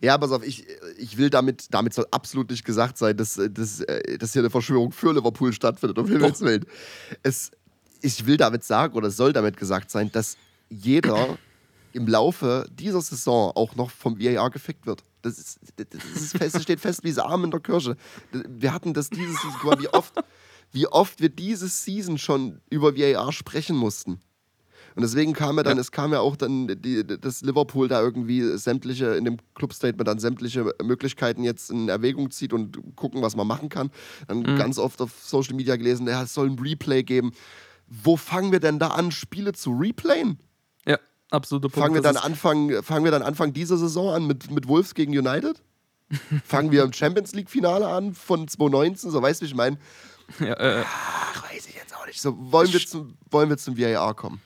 [0.00, 0.66] Ja, pass auf, ich,
[0.96, 3.84] ich will damit, damit soll absolut nicht gesagt sein, dass, dass,
[4.18, 6.64] dass hier eine Verschwörung für Liverpool stattfindet, um Himmels Willen.
[7.22, 7.50] Es,
[8.00, 10.36] ich will damit sagen, oder es soll damit gesagt sein, dass
[10.68, 11.38] jeder
[11.92, 15.02] im Laufe dieser Saison auch noch vom VAR gefickt wird.
[15.22, 17.96] Das, ist, das, ist fest, das steht fest wie Samen in der Kirche.
[18.32, 20.14] Wir hatten das dieses Season, wie oft,
[20.72, 24.20] wie oft wir diese Season schon über VAR sprechen mussten.
[24.98, 25.80] Und deswegen kam ja dann, ja.
[25.80, 30.18] es kam ja auch dann die, das Liverpool da irgendwie sämtliche, in dem Clubstatement dann
[30.18, 33.90] sämtliche Möglichkeiten jetzt in Erwägung zieht und gucken, was man machen kann.
[34.26, 34.56] Dann mhm.
[34.56, 37.30] ganz oft auf Social Media gelesen, ja, es soll ein Replay geben.
[37.86, 40.40] Wo fangen wir denn da an, Spiele zu replayen?
[41.30, 41.78] Absolute Punkt.
[41.78, 45.16] Fangen wir, dann Anfang, fangen wir dann Anfang dieser Saison an mit, mit Wolves gegen
[45.16, 45.62] United?
[46.44, 49.10] fangen wir im Champions League-Finale an von 2019?
[49.10, 49.78] So, weißt du, wie ich meine?
[50.40, 52.20] Ja, äh, Ach, weiß ich jetzt auch nicht.
[52.20, 54.40] So, wollen wir zum, wollen wir zum VAR kommen?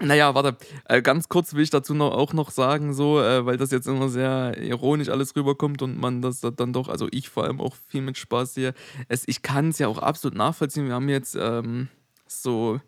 [0.00, 3.56] Naja, warte, äh, ganz kurz will ich dazu noch, auch noch sagen, so, äh, weil
[3.56, 7.44] das jetzt immer sehr ironisch alles rüberkommt und man das dann doch, also ich vor
[7.44, 8.74] allem auch viel mit Spaß sehe.
[9.08, 10.86] Es, ich kann es ja auch absolut nachvollziehen.
[10.86, 11.88] Wir haben jetzt ähm,
[12.26, 12.80] so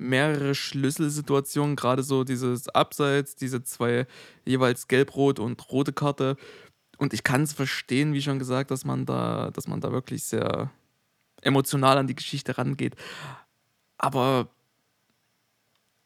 [0.00, 4.06] mehrere Schlüsselsituationen, gerade so dieses Abseits, diese zwei
[4.44, 6.36] jeweils gelb-rot und rote Karte.
[6.98, 10.24] Und ich kann es verstehen, wie schon gesagt, dass man da, dass man da wirklich
[10.24, 10.70] sehr
[11.42, 12.96] emotional an die Geschichte rangeht.
[13.98, 14.48] Aber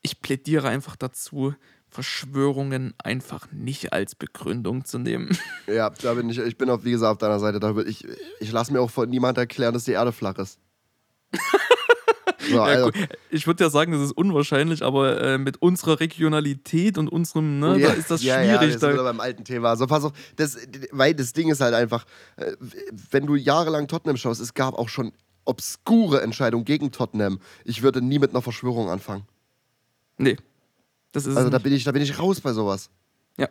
[0.03, 1.55] ich plädiere einfach dazu,
[1.89, 5.39] Verschwörungen einfach nicht als Begründung zu nehmen.
[5.67, 7.85] Ja, da bin ich, ich bin auch, wie gesagt, auf deiner Seite.
[7.89, 8.07] Ich
[8.39, 10.59] ich lasse mir auch von niemand erklären, dass die Erde flach ist.
[12.49, 12.91] So, ja,
[13.31, 17.79] ich würde ja sagen, das ist unwahrscheinlich, aber äh, mit unserer Regionalität und unserem, ne,
[17.79, 18.75] ja, da ist das ja, schwierig.
[18.75, 19.71] Ja, sind beim alten Thema.
[19.71, 20.57] Also pass auf, das,
[20.91, 22.05] weil das Ding ist halt einfach,
[22.37, 22.53] äh,
[23.11, 25.13] wenn du jahrelang Tottenham schaust, es gab auch schon
[25.45, 27.39] obskure Entscheidungen gegen Tottenham.
[27.65, 29.25] Ich würde nie mit einer Verschwörung anfangen.
[30.19, 30.37] Nee.
[31.13, 32.91] Das ist also da bin, ich, da bin ich raus bei sowas.
[33.37, 33.49] Ja.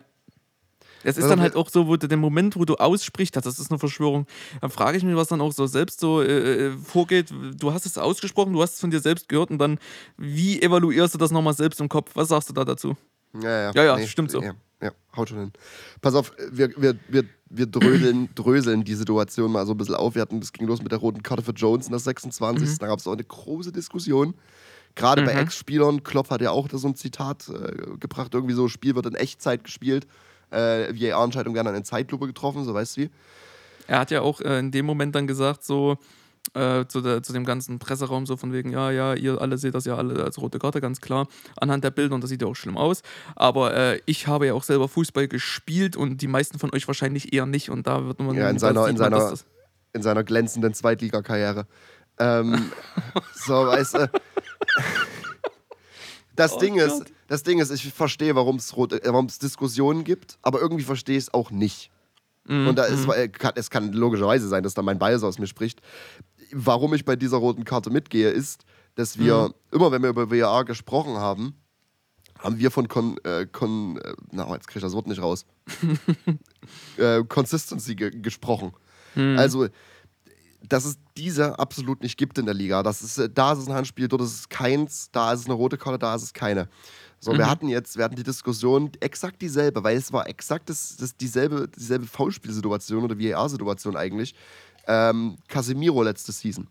[1.04, 3.58] Es ist also, dann halt auch so, wo du den Moment, wo du aussprichst, das
[3.58, 4.26] ist eine Verschwörung,
[4.60, 7.32] dann frage ich mich, was dann auch so selbst so äh, äh, vorgeht.
[7.56, 9.78] Du hast es ausgesprochen, du hast es von dir selbst gehört und dann,
[10.16, 12.10] wie evaluierst du das nochmal selbst im Kopf?
[12.14, 12.96] Was sagst du da dazu?
[13.40, 13.72] Ja, ja.
[13.74, 14.42] Ja, ja, nee, stimmt so.
[14.42, 15.52] Ja, ja, haut schon hin.
[16.00, 20.14] Pass auf, wir, wir, wir, wir dröseln, dröseln die Situation mal so ein bisschen auf.
[20.14, 22.68] Wir hatten, das ging los mit der roten Karte für Jones in der 26.
[22.68, 22.78] Mhm.
[22.78, 24.34] Da gab es auch eine große Diskussion.
[24.94, 25.26] Gerade mhm.
[25.26, 29.06] bei Ex-Spielern, Klopp hat ja auch so ein Zitat äh, gebracht, irgendwie so, Spiel wird
[29.06, 30.06] in Echtzeit gespielt,
[30.54, 33.10] äh, VAR-Entscheidungen werden dann in Zeitlupe getroffen, so weißt du wie.
[33.86, 35.98] Er hat ja auch äh, in dem Moment dann gesagt, so,
[36.54, 39.74] äh, zu, der, zu, dem ganzen Presseraum so von wegen, ja, ja, ihr alle seht
[39.74, 41.26] das ja alle als rote Karte, ganz klar,
[41.56, 43.02] anhand der Bilder und das sieht ja auch schlimm aus.
[43.34, 47.32] Aber äh, ich habe ja auch selber Fußball gespielt und die meisten von euch wahrscheinlich
[47.32, 48.34] eher nicht und da wird man...
[48.34, 49.34] Ja, in seiner, in seiner,
[49.92, 51.66] in seiner glänzenden Zweitligakarriere.
[52.18, 52.70] Ähm,
[53.34, 54.10] so, weißt du...
[56.36, 60.84] Das, oh Ding ist, das Ding ist, ich verstehe, warum es Diskussionen gibt, aber irgendwie
[60.84, 61.90] verstehe ich es auch nicht.
[62.46, 63.12] Mm, und da ist, mm.
[63.54, 65.80] es kann logischerweise sein, dass da mein Bias aus mir spricht.
[66.52, 68.64] Warum ich bei dieser roten Karte mitgehe, ist,
[68.94, 69.74] dass wir mm.
[69.74, 71.54] immer, wenn wir über WAA gesprochen haben,
[72.38, 75.46] haben wir von Con, äh, Con äh, na, jetzt kriege ich das Wort nicht raus.
[76.98, 78.72] äh, Consistency ge gesprochen.
[79.14, 79.38] Mhm.
[79.38, 79.68] Also
[80.68, 82.82] dass es diese absolut nicht gibt in der Liga.
[82.82, 85.46] Das ist, äh, da ist es ein Handspiel, dort ist es keins, da ist es
[85.46, 86.68] eine rote Karte, da ist es keine.
[87.24, 87.38] So, mhm.
[87.38, 91.16] wir hatten jetzt, wir hatten die Diskussion exakt dieselbe, weil es war exakt das, das
[91.16, 94.34] dieselbe, dieselbe Foulspielsituation oder VAR-Situation eigentlich.
[94.86, 96.68] Ähm, Casemiro letzte Season.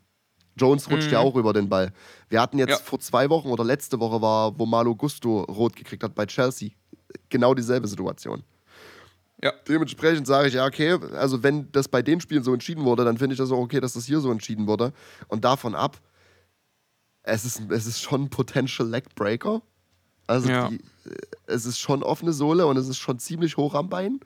[0.55, 1.13] Jones rutscht mhm.
[1.13, 1.91] ja auch über den Ball.
[2.29, 2.77] Wir hatten jetzt ja.
[2.77, 6.69] vor zwei Wochen oder letzte Woche war, wo Malo Gusto rot gekriegt hat bei Chelsea.
[7.29, 8.43] Genau dieselbe Situation.
[9.41, 9.51] Ja.
[9.67, 13.17] Dementsprechend sage ich, ja, okay, also wenn das bei den Spielen so entschieden wurde, dann
[13.17, 14.93] finde ich das auch okay, dass das hier so entschieden wurde.
[15.27, 15.99] Und davon ab,
[17.23, 19.61] es ist, es ist schon ein Potential Leg Breaker.
[20.27, 20.69] Also ja.
[20.69, 20.79] die,
[21.47, 24.19] es ist schon offene Sohle und es ist schon ziemlich hoch am Bein.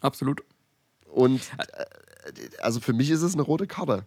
[0.00, 0.42] Absolut.
[1.06, 1.84] Und äh,
[2.60, 4.04] also für mich ist es eine rote Karte.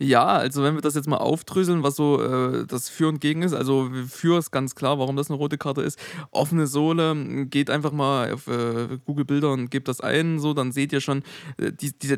[0.00, 3.42] Ja, also wenn wir das jetzt mal aufdröseln, was so äh, das Für und Gegen
[3.42, 5.98] ist, also Für ist ganz klar, warum das eine rote Karte ist.
[6.30, 10.70] Offene Sohle, geht einfach mal auf äh, Google Bilder und gebt das ein, so, dann
[10.70, 11.24] seht ihr schon,
[11.56, 12.14] äh, die, die,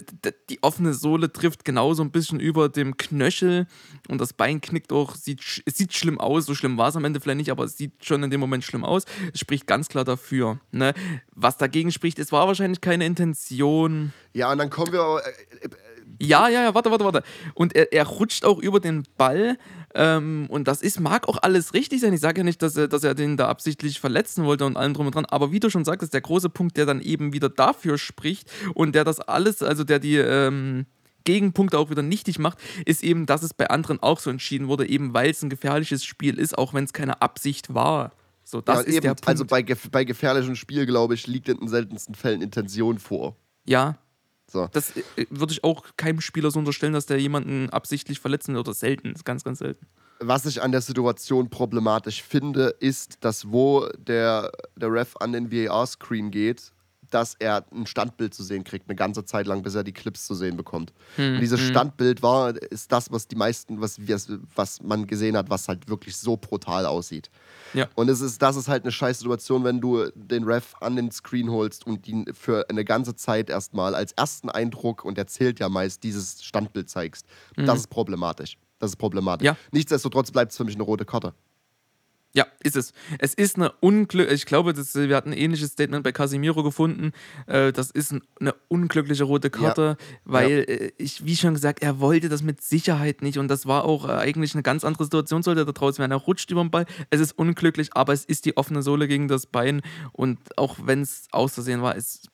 [0.51, 3.67] die offene Sohle trifft genauso ein bisschen über dem Knöchel
[4.09, 7.05] und das Bein knickt auch, sieht, es sieht schlimm aus, so schlimm war es am
[7.07, 9.05] Ende vielleicht nicht, aber es sieht schon in dem Moment schlimm aus.
[9.33, 10.59] Es spricht ganz klar dafür.
[10.71, 10.93] Ne?
[11.35, 14.13] Was dagegen spricht, es war wahrscheinlich keine Intention.
[14.35, 15.23] Ja, und dann kommen wir
[15.63, 15.69] äh,
[16.21, 17.23] ja, ja, ja, warte, warte, warte.
[17.55, 19.57] Und er, er rutscht auch über den Ball.
[19.95, 22.13] Ähm, und das ist, mag auch alles richtig sein.
[22.13, 24.95] Ich sage ja nicht, dass er, dass er den da absichtlich verletzen wollte und allem
[24.95, 25.25] drum und dran.
[25.25, 28.51] Aber wie du schon sagst, ist der große Punkt, der dann eben wieder dafür spricht
[28.75, 30.87] und der das alles, also der die ähm,
[31.25, 34.89] Gegenpunkte auch wieder nichtig macht, ist eben, dass es bei anderen auch so entschieden wurde,
[34.89, 38.13] eben weil es ein gefährliches Spiel ist, auch wenn es keine Absicht war.
[38.45, 39.03] So, das ja, ist eben.
[39.03, 39.29] der Punkt.
[39.29, 43.37] Also bei, bei gefährlichem Spiel, glaube ich, liegt in den seltensten Fällen Intention vor.
[43.65, 43.99] Ja,
[44.51, 44.69] so.
[44.73, 48.75] Das äh, würde ich auch keinem Spieler so unterstellen, dass der jemanden absichtlich verletzen oder
[48.75, 49.13] selten.
[49.13, 49.87] Das ist ganz, ganz selten.
[50.21, 55.51] Was ich an der Situation problematisch finde, ist, dass wo der, der Ref an den
[55.51, 56.73] VAR-Screen geht,
[57.11, 60.27] dass er ein Standbild zu sehen kriegt, eine ganze Zeit lang, bis er die Clips
[60.27, 60.93] zu sehen bekommt.
[61.17, 61.69] Hm, und dieses hm.
[61.69, 63.99] Standbild war, ist das, was die meisten, was,
[64.55, 67.31] was man gesehen hat, was halt wirklich so brutal aussieht.
[67.75, 67.89] Ja.
[67.95, 71.11] Und es ist, das ist halt eine scheiß Situation, wenn du den Ref an den
[71.11, 75.61] Screen holst und ihn für eine ganze Zeit erstmal als ersten Eindruck, und er zählt
[75.61, 77.27] ja meist, dieses Standbild zeigst.
[77.57, 77.67] Mhm.
[77.67, 78.57] Das ist problematisch.
[78.79, 79.45] Das ist problematisch.
[79.45, 79.57] Ja.
[79.73, 81.35] Nichtsdestotrotz bleibt es für mich eine rote Karte.
[82.33, 82.93] Ja, ist es.
[83.19, 87.11] Es ist eine unglückliche, ich glaube, das, wir hatten ein ähnliches Statement bei Casimiro gefunden.
[87.49, 90.07] Äh, das ist eine unglückliche rote Karte, ja.
[90.25, 90.77] weil, ja.
[90.77, 94.09] Äh, ich, wie schon gesagt, er wollte das mit Sicherheit nicht und das war auch
[94.09, 96.13] äh, eigentlich eine ganz andere Situation, sollte er da draußen werden.
[96.13, 96.87] Er rutscht über den Ball.
[97.11, 101.03] Es ist unglücklich, aber es ist die offene Sohle gegen das Bein und auch wenn
[101.03, 102.31] es auszusehen war, ist,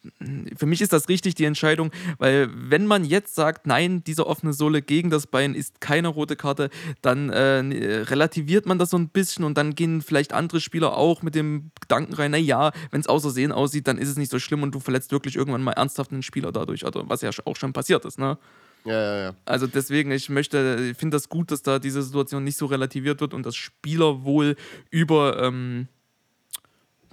[0.56, 4.52] für mich ist das richtig die Entscheidung, weil wenn man jetzt sagt, nein, diese offene
[4.52, 6.68] Sohle gegen das Bein ist keine rote Karte,
[7.00, 11.22] dann relativiert man das so ein bisschen und dann geht gehen vielleicht andere Spieler auch
[11.22, 14.62] mit dem Gedanken rein, naja, wenn es außersehen aussieht, dann ist es nicht so schlimm
[14.62, 17.72] und du verletzt wirklich irgendwann mal ernsthaft einen Spieler dadurch, also was ja auch schon
[17.72, 18.38] passiert ist, ne?
[18.84, 19.34] Ja, ja, ja.
[19.44, 23.20] Also deswegen, ich möchte, ich finde das gut, dass da diese Situation nicht so relativiert
[23.20, 24.54] wird und das Spielerwohl
[24.90, 25.88] über, ähm,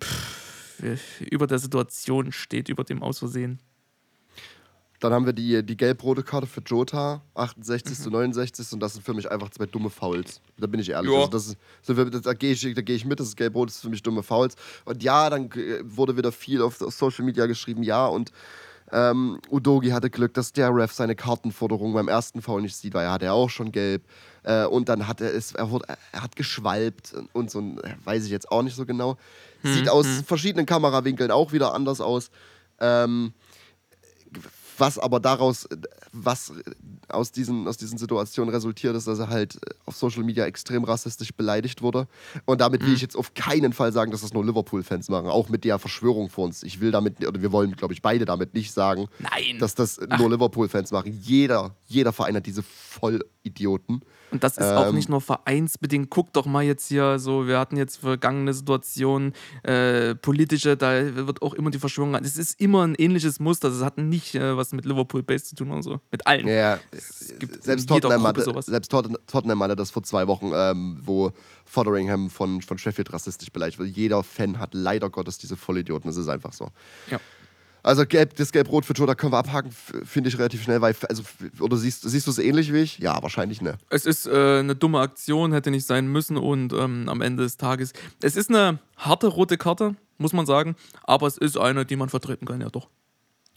[0.01, 3.59] pff, über der Situation steht, über dem Ausversehen.
[5.03, 7.99] Dann haben wir die, die gelb-rote Karte für Jota, 68.
[7.99, 8.71] zu 69.
[8.71, 10.39] Und das sind für mich einfach zwei dumme Fouls.
[10.57, 11.11] Da bin ich ehrlich.
[11.13, 13.89] Also das ist, da gehe ich, geh ich mit, das ist gelb-rot, das ist für
[13.89, 14.55] mich dumme Fouls.
[14.85, 15.49] Und ja, dann
[15.83, 18.31] wurde wieder viel auf, auf Social Media geschrieben, ja, und
[18.93, 23.03] ähm, Udogi hatte Glück, dass der Ref seine Kartenforderung beim ersten Foul nicht sieht, weil
[23.03, 24.03] er hatte ja auch schon gelb.
[24.43, 27.75] Äh, und dann hat er es, er, wurde, er hat geschwalbt und so,
[28.05, 29.17] weiß ich jetzt auch nicht so genau.
[29.63, 30.23] Sieht hm, aus hm.
[30.23, 32.31] verschiedenen Kamerawinkeln auch wieder anders aus.
[32.79, 33.33] Ähm,
[34.77, 35.67] was aber daraus,
[36.11, 36.53] was
[37.09, 41.33] aus diesen, aus diesen Situationen resultiert, ist, dass er halt auf Social Media extrem rassistisch
[41.33, 42.07] beleidigt wurde.
[42.45, 42.95] Und damit will mhm.
[42.95, 46.29] ich jetzt auf keinen Fall sagen, dass das nur Liverpool-Fans machen, auch mit der Verschwörung
[46.29, 46.63] vor uns.
[46.63, 49.59] Ich will damit, oder wir wollen, glaube ich, beide damit nicht sagen, Nein.
[49.59, 51.17] dass das nur Liverpool-Fans machen.
[51.21, 54.01] Jeder, jeder Verein hat diese Vollidioten.
[54.33, 56.09] Und das ist ähm, auch nicht nur vereinsbedingt.
[56.09, 61.43] Guck doch mal jetzt hier so, wir hatten jetzt vergangene Situationen, äh, politische, da wird
[61.43, 62.15] auch immer die Verschwörung.
[62.15, 63.69] Es ist immer ein ähnliches Muster.
[63.69, 65.99] Das hat nicht äh, was mit Liverpool Base zu tun oder so.
[66.11, 66.47] Mit allen.
[66.47, 66.79] Ja,
[67.61, 71.31] selbst Tottenham, hatte, selbst Tottenham hatte das vor zwei Wochen, ähm, wo
[71.65, 73.89] Fotheringham von, von Sheffield rassistisch beleidigt wird.
[73.89, 76.09] Jeder Fan hat leider Gottes diese Vollidioten.
[76.09, 76.69] Das ist einfach so.
[77.09, 77.19] Ja.
[77.85, 81.23] Also gelb, das Gelb-Rot für Jota können wir abhaken, finde ich relativ schnell, weil, also,
[81.59, 82.97] oder siehst, siehst du es ähnlich wie ich?
[82.99, 83.77] Ja, wahrscheinlich ne.
[83.89, 87.57] Es ist äh, eine dumme Aktion, hätte nicht sein müssen und ähm, am Ende des
[87.57, 87.91] Tages,
[88.21, 92.07] es ist eine harte rote Karte, muss man sagen, aber es ist eine, die man
[92.07, 92.87] vertreten kann, ja doch.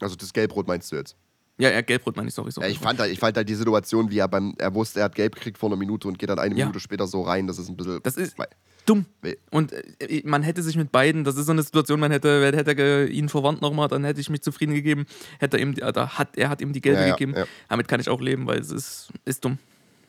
[0.00, 1.16] Also das Gelb-Rot meinst du jetzt?
[1.58, 2.50] Ja, ja, gelb-rot meine ich, sorry.
[2.52, 5.00] sorry ja, ich, fand halt, ich fand halt die Situation, wie er beim, er wusste,
[5.00, 6.66] er hat gelb gekriegt vor einer Minute und geht dann eine ja.
[6.66, 8.00] Minute später so rein, das ist ein bisschen.
[8.02, 8.36] Das ist
[8.84, 9.06] dumm.
[9.50, 12.72] Und äh, man hätte sich mit beiden, das ist so eine Situation, man hätte, hätte
[12.72, 15.06] er ihn verwandt nochmal, dann hätte ich mich zufrieden gegeben.
[15.38, 17.34] Hätte er ihm, da hat, er hat ihm die gelbe ja, gegeben.
[17.68, 19.58] Damit kann ich auch leben, weil es ist, ist dumm.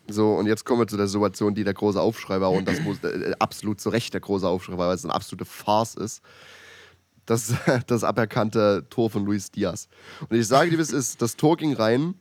[0.09, 2.81] So, und jetzt kommen wir zu der Situation, die der große Aufschrei war und das
[2.81, 6.21] muss äh, absolut zu Recht der große Aufschrei war, weil es eine absolute Farce ist
[7.27, 7.53] das,
[7.87, 9.87] das aberkannte Tor von Luis Diaz.
[10.27, 12.15] Und ich sage dir, es ist, das Tor ging rein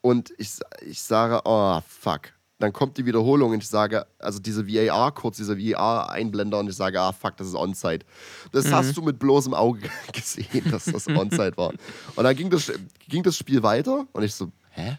[0.00, 0.50] und ich,
[0.82, 2.32] ich sage, oh, fuck.
[2.60, 6.76] Dann kommt die Wiederholung und ich sage, also diese VAR, kurz dieser VAR-Einblender und ich
[6.76, 8.06] side, ah, fuck, das ist Onside.
[8.52, 8.72] Das mhm.
[8.72, 11.72] hast du mit bloßem Auge gesehen, dass das Onside war.
[12.14, 12.72] Und dann ging das,
[13.08, 14.98] ging das Spiel weiter und ich so, hä?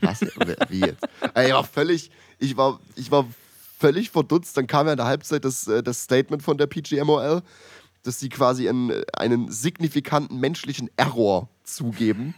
[0.00, 0.20] Was?
[0.68, 1.04] Wie jetzt?
[1.44, 3.26] Ich war völlig, ich war, ich war
[3.82, 4.56] völlig verdutzt.
[4.56, 7.42] Dann kam ja in der Halbzeit das, äh, das Statement von der PGMOL,
[8.04, 12.34] dass sie quasi einen, einen signifikanten menschlichen Error zugeben.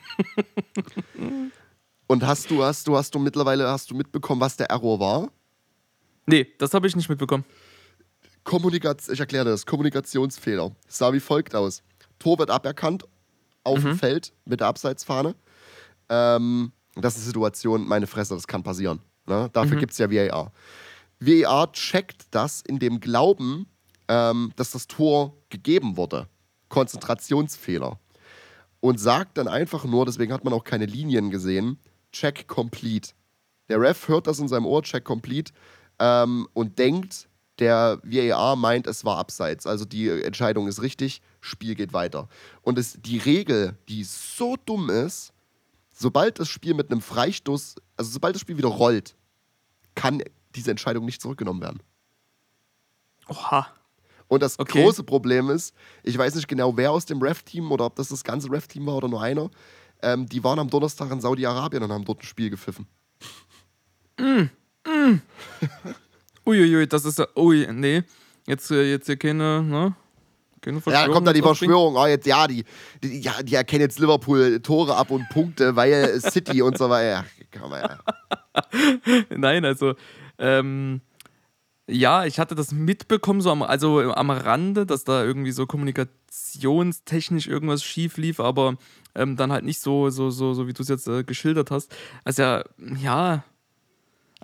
[2.06, 5.30] Und hast du, hast du, hast du mittlerweile hast du mitbekommen, was der Error war?
[6.26, 7.44] Nee, das habe ich nicht mitbekommen.
[8.44, 10.70] Kommunikation, ich erkläre das, Kommunikationsfehler.
[10.86, 11.82] Es sah wie folgt aus.
[12.18, 13.04] Tor wird aberkannt
[13.64, 13.88] auf mhm.
[13.88, 15.34] dem Feld mit der Abseitsfahne.
[16.08, 19.00] Ähm, das ist eine Situation, meine Fresse, das kann passieren.
[19.26, 19.50] Ne?
[19.52, 19.80] Dafür mhm.
[19.80, 20.52] gibt es ja VAR.
[21.20, 23.66] VAR checkt das in dem Glauben,
[24.08, 26.28] ähm, dass das Tor gegeben wurde.
[26.68, 27.98] Konzentrationsfehler.
[28.80, 31.78] Und sagt dann einfach nur, deswegen hat man auch keine Linien gesehen,
[32.12, 33.12] check complete.
[33.68, 35.52] Der Ref hört das in seinem Ohr, check complete,
[35.98, 39.66] ähm, und denkt, der VAR meint, es war abseits.
[39.66, 42.28] Also die Entscheidung ist richtig, Spiel geht weiter.
[42.62, 45.32] Und es, die Regel, die so dumm ist,
[45.94, 49.14] sobald das Spiel mit einem Freistoß, also sobald das Spiel wieder rollt,
[49.94, 50.22] kann
[50.54, 51.80] diese Entscheidung nicht zurückgenommen werden.
[53.28, 53.66] Oha.
[54.28, 54.82] Und das okay.
[54.82, 58.24] große Problem ist, ich weiß nicht genau, wer aus dem Ref-Team oder ob das das
[58.24, 59.50] ganze Ref-Team war oder nur einer,
[60.02, 62.86] ähm, die waren am Donnerstag in Saudi-Arabien und haben dort ein Spiel gepfiffen.
[64.18, 64.48] Mm,
[64.86, 65.20] mm.
[66.46, 67.26] Uiuiui, das ist ja.
[67.36, 68.02] Ui, nee.
[68.46, 69.94] Jetzt, äh, jetzt hier keine, ne?
[70.60, 72.64] Keine ja, da kommt da die Verschwörung, oh, jetzt, ja, die,
[73.02, 77.24] die, ja, die erkennen jetzt Liverpool Tore ab und Punkte, weil City und so weiter.
[77.54, 77.88] Ja,
[79.36, 79.94] Nein, also,
[80.38, 81.00] ähm,
[81.86, 87.46] ja, ich hatte das mitbekommen, so am, also am Rande, dass da irgendwie so kommunikationstechnisch
[87.46, 88.76] irgendwas schief lief, aber
[89.14, 91.94] ähm, dann halt nicht so, so, so, so wie du es jetzt äh, geschildert hast.
[92.24, 92.64] Also ja,
[93.02, 93.44] ja,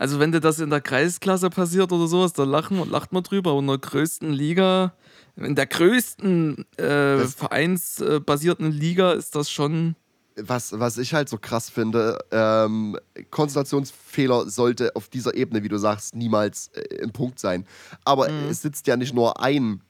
[0.01, 3.53] also wenn dir das in der Kreisklasse passiert oder sowas, da lachen, lacht man drüber.
[3.53, 4.95] Und in der größten Liga,
[5.37, 9.97] in der größten äh, vereinsbasierten Liga ist das schon.
[10.43, 12.97] Was, was ich halt so krass finde, ähm,
[13.31, 17.67] Konzentrationsfehler sollte auf dieser Ebene, wie du sagst, niemals äh, ein Punkt sein.
[18.05, 18.49] Aber mhm.
[18.49, 19.83] es sitzt ja nicht nur ein,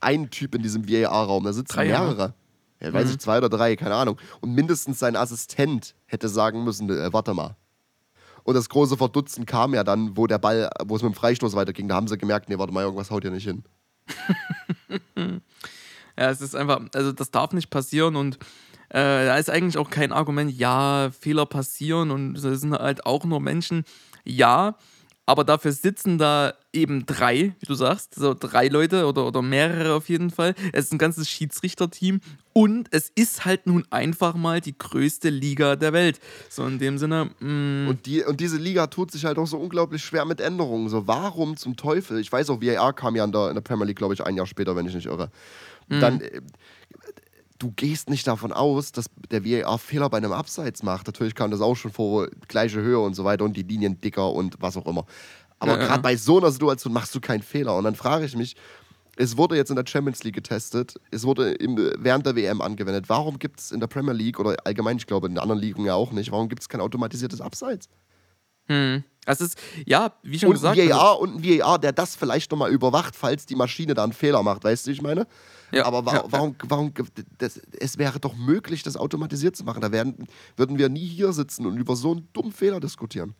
[0.00, 2.34] ein Typ in diesem VAR-Raum, da sitzen drei, mehrere.
[2.80, 2.94] Ja, mhm.
[2.94, 4.18] weiß ich, zwei oder drei, keine Ahnung.
[4.40, 7.56] Und mindestens sein Assistent hätte sagen müssen, äh, warte mal,
[8.44, 11.54] und das große Verdutzen kam ja dann, wo der Ball, wo es mit dem Freistoß
[11.54, 11.88] weiterging.
[11.88, 13.62] Da haben sie gemerkt, nee, warte mal, irgendwas haut hier nicht hin.
[16.18, 18.38] ja, es ist einfach, also das darf nicht passieren und
[18.92, 23.24] äh, da ist eigentlich auch kein Argument, ja, Fehler passieren und es sind halt auch
[23.24, 23.84] nur Menschen.
[24.24, 24.76] Ja,
[25.24, 29.94] aber dafür sitzen da eben drei, wie du sagst, so drei Leute oder, oder mehrere
[29.94, 30.54] auf jeden Fall.
[30.72, 32.20] Es ist ein ganzes Schiedsrichterteam
[32.52, 36.20] und es ist halt nun einfach mal die größte Liga der Welt.
[36.50, 37.30] So in dem Sinne.
[37.40, 37.88] Mm.
[37.88, 40.90] Und, die, und diese Liga tut sich halt auch so unglaublich schwer mit Änderungen.
[40.90, 42.18] So, warum zum Teufel?
[42.18, 44.36] Ich weiß auch, VAR kam ja in der, in der Premier League, glaube ich, ein
[44.36, 45.30] Jahr später, wenn ich nicht irre.
[45.88, 46.00] Mm.
[46.00, 46.22] Dann.
[47.62, 51.06] Du gehst nicht davon aus, dass der VAR Fehler bei einem Abseits macht.
[51.06, 54.32] Natürlich kam das auch schon vor, gleiche Höhe und so weiter und die Linien dicker
[54.32, 55.06] und was auch immer.
[55.60, 55.98] Aber ja, gerade ja.
[55.98, 57.76] bei so einer Situation machst du keinen Fehler.
[57.76, 58.56] Und dann frage ich mich,
[59.16, 63.08] es wurde jetzt in der Champions League getestet, es wurde im, während der WM angewendet.
[63.08, 65.84] Warum gibt es in der Premier League oder allgemein, ich glaube in den anderen Ligen
[65.84, 67.88] ja auch nicht, warum gibt es kein automatisiertes Abseits?
[68.66, 69.04] Hm.
[69.24, 69.56] Das ist,
[69.86, 70.76] ja, wie schon und gesagt.
[70.76, 74.12] VAR also, und ein VAR, der das vielleicht nochmal überwacht, falls die Maschine da einen
[74.12, 75.28] Fehler macht, weißt du, wie ich meine?
[75.72, 76.92] Ja, Aber wa ja, warum, warum
[77.38, 79.80] das, es wäre doch möglich, das automatisiert zu machen.
[79.80, 83.34] Da werden, würden wir nie hier sitzen und über so einen dummen Fehler diskutieren.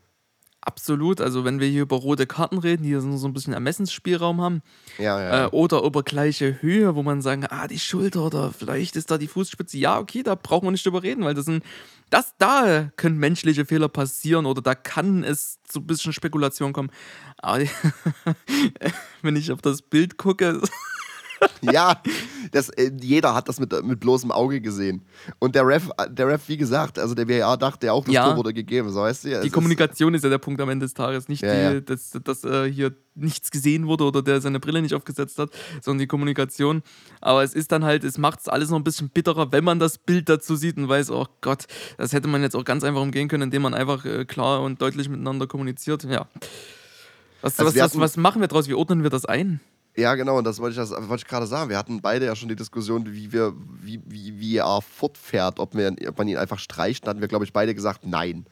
[0.65, 1.21] Absolut.
[1.21, 4.63] Also, wenn wir hier über rote Karten reden, die so ein bisschen Ermessensspielraum haben,
[4.97, 5.45] ja, ja.
[5.45, 9.19] Äh, oder über gleiche Höhe, wo man sagen, ah, die Schulter oder vielleicht ist da
[9.19, 9.77] die Fußspitze.
[9.77, 11.65] Ja, okay, da braucht man nicht drüber reden, weil das sind,
[12.11, 16.91] das, da können menschliche Fehler passieren oder da kann es zu ein bisschen Spekulation kommen.
[17.39, 17.65] Aber
[19.23, 20.63] wenn ich auf das Bild gucke,
[21.63, 22.01] ja,
[22.53, 25.03] das, äh, jeder hat das mit, mit bloßem Auge gesehen.
[25.39, 28.27] Und der Ref, der Ref, wie gesagt, also der WR dachte auch, das ja.
[28.27, 28.91] Tor wurde gegeben.
[28.91, 29.41] So, weißt du?
[29.41, 31.29] die Kommunikation ist, ist, ja der Punkt am Ende des Tages.
[31.29, 31.81] Nicht, ja, die, ja.
[31.81, 36.01] dass, dass äh, hier nichts gesehen wurde oder der seine Brille nicht aufgesetzt hat, sondern
[36.01, 36.83] die Kommunikation.
[37.21, 39.79] Aber es ist dann halt, es macht es alles noch ein bisschen bitterer, wenn man
[39.79, 41.67] das Bild dazu sieht und weiß, oh Gott,
[41.99, 44.81] das hätte man jetzt auch ganz einfach umgehen können, indem man einfach äh, klar und
[44.81, 46.05] deutlich miteinander kommuniziert.
[46.05, 46.27] Ja.
[47.43, 48.69] Was, also was, was, was machen wir daraus?
[48.69, 49.61] Wie ordnen wir das ein?
[49.95, 51.69] Ja, genau, und das wollte ich, wollte ich gerade sagen.
[51.69, 55.75] Wir hatten beide ja schon die Diskussion, wie wir, wie, wie, wie er fortfährt, ob,
[55.75, 57.07] wir, ob man ihn einfach streicht.
[57.07, 58.47] Da hatten wir, glaube ich, beide gesagt, nein.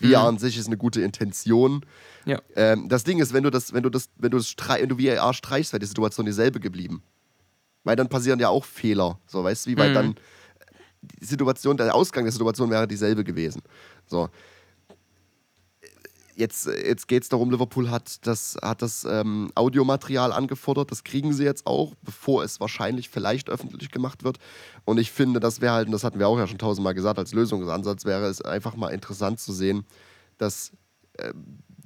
[0.00, 0.26] VR mhm.
[0.26, 1.84] an sich ist eine gute Intention.
[2.26, 2.40] Ja.
[2.54, 4.96] Ähm, das Ding ist, wenn du das, wenn du das, wenn du das wenn du
[4.96, 7.02] VR streichst, wäre die Situation dieselbe geblieben.
[7.82, 9.18] Weil dann passieren ja auch Fehler.
[9.26, 9.94] So, weißt du, wie, weil mhm.
[9.94, 10.14] dann
[11.02, 13.62] die Situation, der Ausgang der Situation wäre dieselbe gewesen.
[14.06, 14.30] So
[16.36, 20.90] jetzt, jetzt geht es darum, Liverpool hat das, hat das ähm, Audiomaterial angefordert.
[20.90, 24.38] Das kriegen sie jetzt auch, bevor es wahrscheinlich vielleicht öffentlich gemacht wird.
[24.84, 27.18] Und ich finde, das wäre halt, und das hatten wir auch ja schon tausendmal gesagt,
[27.18, 29.84] als Lösungsansatz wäre es einfach mal interessant zu sehen,
[30.38, 30.72] dass
[31.18, 31.32] äh,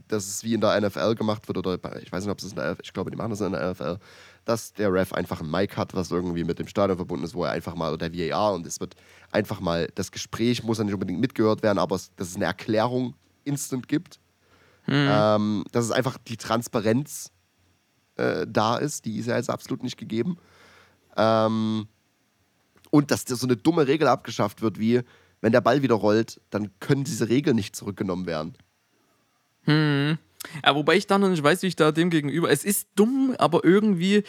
[0.09, 2.57] dass es wie in der NFL gemacht wird, oder ich weiß nicht, ob es in
[2.57, 3.99] der NFL, ich glaube, die machen das in der NFL,
[4.45, 7.45] dass der Ref einfach ein Mic hat, was irgendwie mit dem Stadion verbunden ist, wo
[7.45, 8.97] er einfach mal, oder der VAR, und es wird
[9.31, 12.47] einfach mal, das Gespräch muss ja nicht unbedingt mitgehört werden, aber es, dass es eine
[12.47, 14.19] Erklärung instant gibt.
[14.89, 15.09] Mhm.
[15.11, 17.31] Ähm, dass es einfach die Transparenz
[18.17, 20.39] äh, da ist, die ist ja jetzt absolut nicht gegeben.
[21.17, 21.87] Ähm,
[22.91, 25.03] und dass so eine dumme Regel abgeschafft wird, wie
[25.41, 28.55] wenn der Ball wieder rollt, dann können diese Regeln nicht zurückgenommen werden.
[29.65, 30.19] Hm.
[30.65, 32.51] Ja, wobei ich da noch nicht weiß, wie ich da dem gegenüber.
[32.51, 34.25] Es ist dumm, aber irgendwie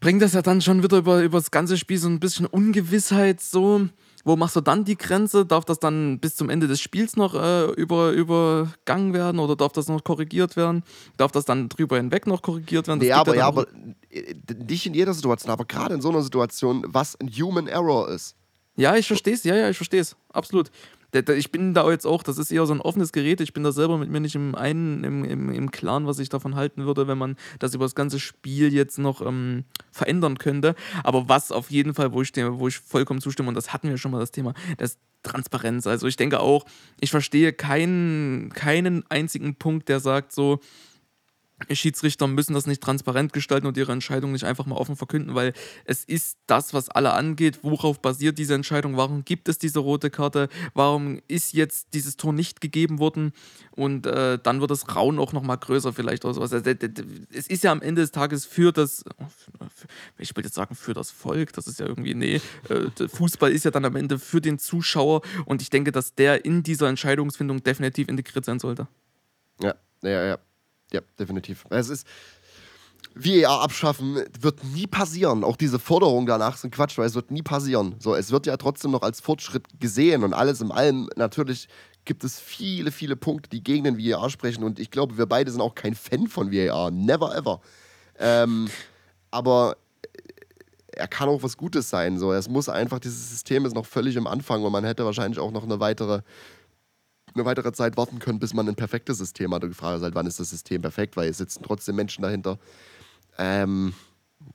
[0.00, 3.40] bringt das ja dann schon wieder über, über das ganze Spiel so ein bisschen Ungewissheit
[3.40, 3.88] so.
[4.24, 5.46] Wo machst du dann die Grenze?
[5.46, 9.72] Darf das dann bis zum Ende des Spiels noch äh, über, übergangen werden oder darf
[9.72, 10.82] das noch korrigiert werden?
[11.16, 13.00] Darf das dann drüber hinweg noch korrigiert werden?
[13.00, 13.66] Das nee, aber, ja, aber
[14.10, 14.34] äh,
[14.66, 18.34] nicht in jeder Situation, aber gerade in so einer Situation, was ein Human Error ist.
[18.76, 20.16] Ja, ich verstehe es, ja, ja, ich verstehe es.
[20.32, 20.70] Absolut
[21.12, 23.40] ich bin da jetzt auch, das ist eher so ein offenes Gerät.
[23.40, 26.28] Ich bin da selber mit mir nicht im einen, im, im, im Klaren, was ich
[26.28, 30.74] davon halten würde, wenn man das über das ganze Spiel jetzt noch ähm, verändern könnte.
[31.04, 33.96] Aber was auf jeden Fall, wo ich, wo ich vollkommen zustimme, und das hatten wir
[33.96, 35.86] schon mal das Thema, das Transparenz.
[35.86, 36.64] Also ich denke auch,
[37.00, 40.60] ich verstehe keinen, keinen einzigen Punkt, der sagt so,
[41.70, 45.52] Schiedsrichter müssen das nicht transparent gestalten und ihre Entscheidung nicht einfach mal offen verkünden, weil
[45.84, 47.60] es ist das, was alle angeht.
[47.62, 48.96] Worauf basiert diese Entscheidung?
[48.96, 50.48] Warum gibt es diese rote Karte?
[50.74, 53.32] Warum ist jetzt dieses Tor nicht gegeben worden?
[53.72, 56.52] Und äh, dann wird das Rauen auch nochmal größer vielleicht oder sowas.
[56.52, 56.70] Also,
[57.32, 59.04] es ist ja am Ende des Tages für das,
[60.18, 63.64] ich will jetzt sagen für das Volk, das ist ja irgendwie, nee, äh, Fußball ist
[63.64, 67.62] ja dann am Ende für den Zuschauer und ich denke, dass der in dieser Entscheidungsfindung
[67.62, 68.88] definitiv integriert sein sollte.
[69.60, 70.38] Ja, ja, ja.
[70.92, 71.64] Ja, definitiv.
[71.70, 72.06] Es ist.
[73.14, 75.42] VAR abschaffen wird nie passieren.
[75.42, 77.96] Auch diese Forderungen danach sind Quatsch, weil es wird nie passieren.
[77.98, 81.08] So, es wird ja trotzdem noch als Fortschritt gesehen und alles in allem.
[81.16, 81.68] Natürlich
[82.04, 85.50] gibt es viele, viele Punkte, die gegen den VAR sprechen und ich glaube, wir beide
[85.50, 86.90] sind auch kein Fan von VAR.
[86.90, 87.60] Never ever.
[88.18, 88.68] Ähm,
[89.30, 89.76] aber
[90.92, 92.18] er kann auch was Gutes sein.
[92.18, 95.38] So, es muss einfach, dieses System ist noch völlig im Anfang und man hätte wahrscheinlich
[95.38, 96.22] auch noch eine weitere
[97.38, 99.64] eine weitere Zeit warten können, bis man ein perfektes System hat.
[99.64, 102.22] Und die Frage ist halt, wann ist das System perfekt, weil es sitzen trotzdem Menschen
[102.22, 102.58] dahinter.
[103.38, 103.94] Ähm,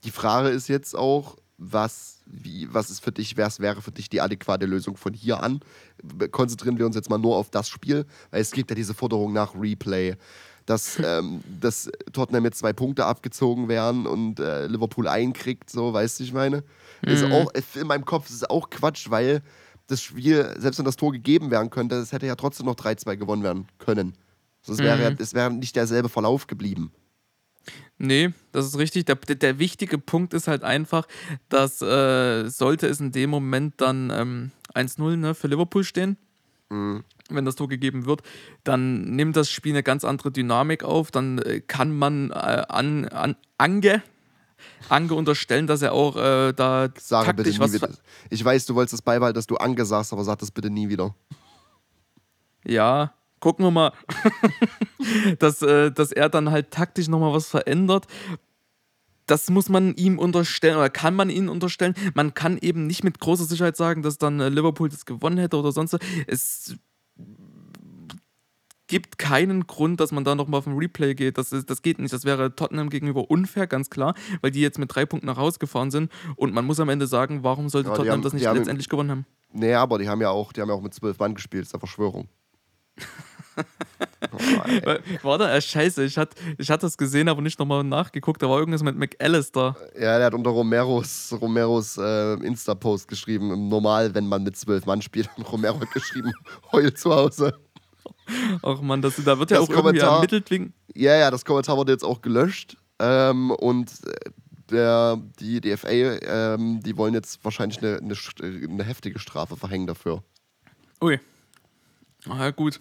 [0.04, 4.08] die Frage ist jetzt auch, was, wie, was ist für dich, was wäre für dich
[4.08, 5.60] die adäquate Lösung von hier an?
[6.30, 9.32] Konzentrieren wir uns jetzt mal nur auf das Spiel, weil es gibt ja diese Forderung
[9.32, 10.16] nach Replay,
[10.66, 16.18] dass, ähm, dass Tottenham jetzt zwei Punkte abgezogen werden und äh, Liverpool einkriegt, so, weißt
[16.18, 16.64] du, ich meine?
[17.02, 17.08] Mhm.
[17.08, 19.42] Ist auch, in meinem Kopf ist es auch Quatsch, weil
[19.86, 23.16] das Spiel, selbst wenn das Tor gegeben werden könnte, es hätte ja trotzdem noch 3-2
[23.16, 24.14] gewonnen werden können.
[24.62, 25.16] Also es wäre, mhm.
[25.18, 26.92] es wäre nicht derselbe Verlauf geblieben.
[27.98, 29.04] Nee, das ist richtig.
[29.04, 31.06] Der, der wichtige Punkt ist halt einfach,
[31.48, 36.16] dass äh, sollte es in dem Moment dann ähm, 1-0 ne, für Liverpool stehen,
[36.70, 37.04] mhm.
[37.30, 38.22] wenn das Tor gegeben wird,
[38.64, 41.10] dann nimmt das Spiel eine ganz andere Dynamik auf.
[41.10, 44.02] Dann äh, kann man äh, an, an Ange,
[44.88, 47.72] Ange unterstellen, dass er auch äh, da Sage taktisch was.
[47.72, 47.90] Wieder.
[48.30, 50.88] Ich weiß, du wolltest das beibehalten, dass du Ange sagst, aber sag das bitte nie
[50.88, 51.14] wieder.
[52.66, 53.92] Ja, gucken wir mal,
[55.38, 58.06] dass, äh, dass er dann halt taktisch nochmal was verändert.
[59.26, 61.94] Das muss man ihm unterstellen oder kann man ihn unterstellen.
[62.14, 65.56] Man kann eben nicht mit großer Sicherheit sagen, dass dann äh, Liverpool das gewonnen hätte
[65.56, 65.96] oder sonst.
[66.26, 66.76] Es
[68.94, 71.36] gibt keinen Grund, dass man da nochmal auf ein Replay geht.
[71.36, 72.12] Das, ist, das geht nicht.
[72.12, 75.58] Das wäre Tottenham gegenüber unfair, ganz klar, weil die jetzt mit drei Punkten nach Hause
[75.58, 76.12] gefahren sind.
[76.36, 79.10] Und man muss am Ende sagen, warum sollte ja, Tottenham haben, das nicht letztendlich gewonnen
[79.10, 79.26] haben?
[79.52, 81.62] Nee, aber die haben ja auch, die haben ja auch mit zwölf Mann gespielt.
[81.62, 82.28] Das ist eine Verschwörung.
[84.32, 88.40] oh, Warte, äh, scheiße, ich hatte ich hat das gesehen, aber nicht nochmal nachgeguckt.
[88.42, 89.74] Da war irgendwas mit McAllister.
[89.94, 93.68] Ja, der hat unter Romeros, Romeros äh, Insta-Post geschrieben.
[93.68, 95.28] Normal, wenn man mit zwölf Mann spielt.
[95.36, 96.32] Und Romero hat geschrieben,
[96.72, 97.58] heul zu Hause.
[98.62, 100.74] Ach man, das, da wird ja das auch Kommentar, irgendwie ermittelt wegen.
[100.94, 102.76] Ja, ja, das Kommentar wurde jetzt auch gelöscht.
[102.98, 103.90] Ähm, und
[104.70, 110.22] der, die DFA, ähm, die wollen jetzt wahrscheinlich eine, eine, eine, heftige Strafe verhängen dafür.
[111.02, 111.20] Ui.
[112.28, 112.80] Ah, ja, gut.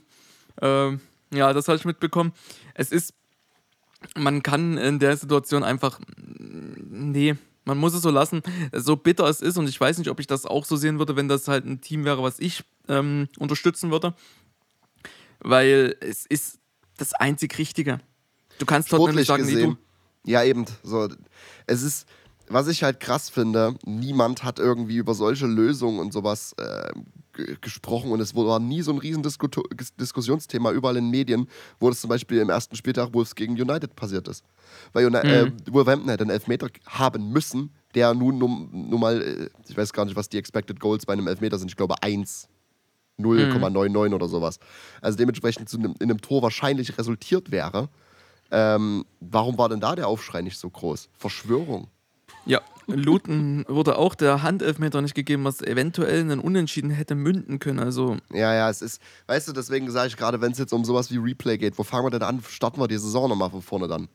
[0.62, 1.02] Ähm,
[1.34, 2.34] ja, das habe ich mitbekommen.
[2.74, 3.14] Es ist,
[4.16, 7.36] man kann in der Situation einfach, nee,
[7.66, 8.42] man muss es so lassen,
[8.72, 9.58] so bitter es ist.
[9.58, 11.82] Und ich weiß nicht, ob ich das auch so sehen würde, wenn das halt ein
[11.82, 14.14] Team wäre, was ich ähm, unterstützen würde
[15.44, 16.60] weil es ist
[16.98, 18.00] das einzig Richtige.
[18.60, 19.76] Du kannst dort nämlich sagen, gesehen, nee,
[20.26, 20.32] du.
[20.32, 20.66] Ja, eben.
[20.84, 21.10] So,
[21.68, 22.08] es ist,
[22.48, 26.92] was ich halt krass finde, niemand hat irgendwie über solche Lösungen und sowas äh,
[27.62, 29.48] gesprochen und es war nie so ein riesen Disku
[30.00, 31.48] Diskussionsthema überall in den Medien,
[31.80, 34.44] wo das zum Beispiel im ersten Spieltag Wolves gegen United passiert ist.
[34.94, 35.58] Weil Uni äh, mhm.
[35.68, 39.94] äh, Wolverhampton hätte einen Elfmeter haben müssen, der nun, nun, nun mal, äh, ich weiß
[39.94, 42.48] gar nicht, was die Expected Goals bei einem Elfmeter sind, ich glaube eins
[43.20, 44.14] 0,99 mhm.
[44.14, 44.60] oder sowas.
[45.02, 47.90] Also dementsprechend zu einem, in einem Tor wahrscheinlich resultiert wäre.
[48.52, 51.10] Ähm, warum war denn da der Aufschrei nicht so groß?
[51.18, 51.88] Verschwörung.
[52.46, 57.80] Ja, Luton wurde auch der Handelfmeter nicht gegeben, was eventuell einen Unentschieden hätte münden können.
[57.80, 60.84] Also ja, ja, es ist, weißt du, deswegen sage ich gerade, wenn es jetzt um
[60.84, 62.44] sowas wie Replay geht, wo fangen wir denn an?
[62.48, 64.10] Starten wir die Saison nochmal von vorne dann.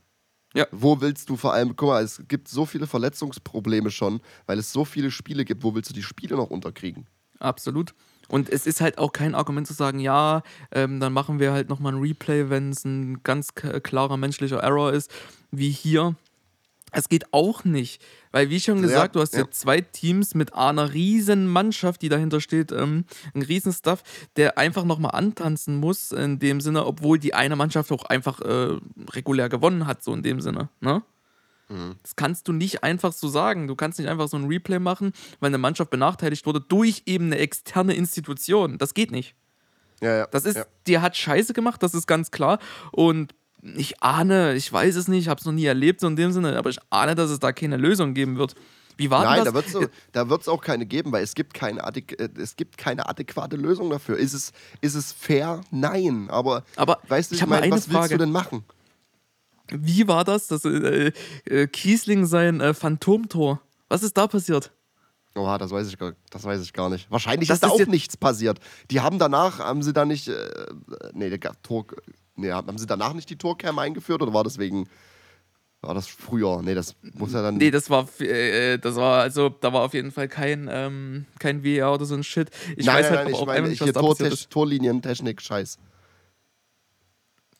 [0.54, 0.66] Ja.
[0.70, 4.72] Wo willst du vor allem, guck mal, es gibt so viele Verletzungsprobleme schon, weil es
[4.72, 7.06] so viele Spiele gibt, wo willst du die Spiele noch unterkriegen?
[7.38, 7.94] Absolut.
[8.28, 11.68] Und es ist halt auch kein Argument zu sagen, ja, ähm, dann machen wir halt
[11.68, 15.10] nochmal ein Replay, wenn es ein ganz klarer menschlicher Error ist,
[15.50, 16.14] wie hier.
[16.90, 18.02] Es geht auch nicht,
[18.32, 19.50] weil wie schon gesagt, ja, du hast ja.
[19.50, 23.04] zwei Teams mit einer riesen Mannschaft, die dahinter steht, ähm,
[23.34, 24.02] ein riesen Stuff,
[24.36, 28.78] der einfach nochmal antanzen muss, in dem Sinne, obwohl die eine Mannschaft auch einfach äh,
[29.10, 31.02] regulär gewonnen hat, so in dem Sinne, ne?
[31.68, 31.96] Mhm.
[32.02, 33.68] Das kannst du nicht einfach so sagen.
[33.68, 37.26] Du kannst nicht einfach so ein Replay machen, weil eine Mannschaft benachteiligt wurde durch eben
[37.26, 38.78] eine externe Institution.
[38.78, 39.34] Das geht nicht.
[40.00, 40.26] Ja, ja.
[40.26, 40.66] Das ist, ja.
[40.86, 42.58] die hat Scheiße gemacht, das ist ganz klar.
[42.92, 46.32] Und ich ahne, ich weiß es nicht, habe es noch nie erlebt so in dem
[46.32, 48.54] Sinne, aber ich ahne, dass es da keine Lösung geben wird.
[48.96, 49.64] Wie war Nein, das?
[50.12, 53.56] da wird es auch keine geben, weil es gibt keine, äh, es gibt keine adäquate
[53.56, 54.16] Lösung dafür.
[54.16, 55.60] Ist es, ist es fair?
[55.70, 56.28] Nein.
[56.30, 57.98] Aber, aber weißt du, ich, ich meine, was Frage.
[58.00, 58.64] willst du denn machen?
[59.70, 61.12] Wie war das, dass äh,
[61.44, 63.60] äh, Kiesling sein äh, Phantomtor?
[63.88, 64.72] Was ist da passiert?
[65.34, 65.96] Oh, das weiß ich,
[66.30, 67.10] das weiß ich gar nicht.
[67.10, 68.58] Wahrscheinlich das ist da auch nichts passiert.
[68.90, 70.66] Die haben danach, haben sie da nicht, äh,
[71.12, 71.86] nee, der Tor,
[72.34, 74.88] nee, haben sie danach nicht die Torcam eingeführt oder war das wegen,
[75.80, 76.60] war das früher?
[76.62, 77.56] Nee, das muss ja dann.
[77.56, 81.62] Nee, das war, äh, das war, also, da war auf jeden Fall kein, ähm, kein
[81.62, 82.50] VR oder so ein Shit.
[82.76, 84.16] Ich nein, weiß nein, halt nein, ich auch meine, nicht, was hier Tor
[84.50, 85.78] Torlinientechnik, Scheiß.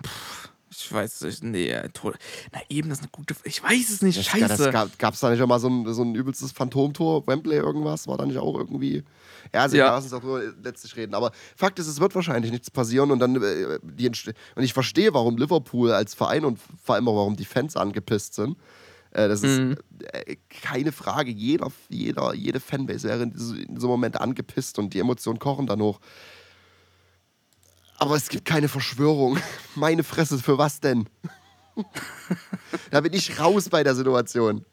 [0.03, 0.38] Puh
[0.81, 1.43] ich weiß nicht.
[1.43, 2.14] Nee, Tor.
[2.53, 3.35] Na eben, das ist eine gute.
[3.45, 4.18] Ich weiß es nicht.
[4.18, 4.70] Das, Scheiße.
[4.99, 8.07] gab es da nicht auch mal so ein, so ein übelstes Phantomtor, Wembley irgendwas?
[8.07, 9.05] War da nicht auch irgendwie.
[9.53, 9.87] Ja, also ja.
[9.87, 11.14] lass uns auch nur letztlich reden.
[11.14, 15.14] Aber Fakt ist, es wird wahrscheinlich nichts passieren und dann äh, die und ich verstehe,
[15.14, 18.57] warum Liverpool als Verein und vor allem auch warum die Fans angepisst sind.
[19.11, 19.76] Äh, das ist mhm.
[20.12, 21.31] äh, keine Frage.
[21.31, 25.66] Jeder, jeder, jede Fanbase wäre in, in so einem Moment angepisst und die Emotionen kochen
[25.66, 26.01] dann hoch.
[27.99, 29.38] Aber es gibt keine Verschwörung.
[29.74, 31.09] Meine Fresse, für was denn?
[32.90, 34.64] da bin ich raus bei der Situation.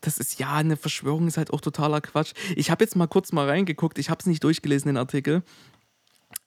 [0.00, 2.32] Das ist ja, eine Verschwörung ist halt auch totaler Quatsch.
[2.56, 5.42] Ich habe jetzt mal kurz mal reingeguckt, ich habe es nicht durchgelesen, den Artikel.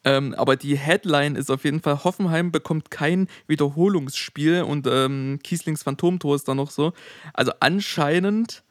[0.04, 5.84] Ähm, aber die Headline ist auf jeden Fall: Hoffenheim bekommt kein Wiederholungsspiel und ähm, Kieslings
[5.84, 6.94] Phantomtor ist da noch so.
[7.34, 8.64] Also anscheinend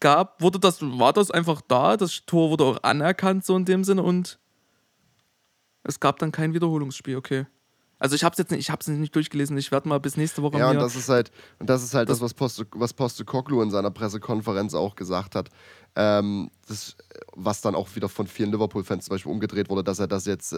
[0.00, 3.84] gab, wurde das, war das einfach da, das Tor wurde auch anerkannt, so in dem
[3.84, 4.38] Sinne und
[5.86, 7.46] es gab dann kein Wiederholungsspiel, okay.
[7.98, 9.56] Also ich habe es jetzt nicht, ich hab's nicht durchgelesen.
[9.56, 10.58] Ich werde mal bis nächste Woche.
[10.58, 13.24] Ja, und das ist halt, und das ist halt das, das was Poste, was Poste
[13.24, 15.48] Koglu in seiner Pressekonferenz auch gesagt hat.
[15.94, 16.94] Ähm, das,
[17.34, 20.52] was dann auch wieder von vielen Liverpool-Fans zum Beispiel umgedreht wurde, dass er das jetzt
[20.52, 20.56] äh,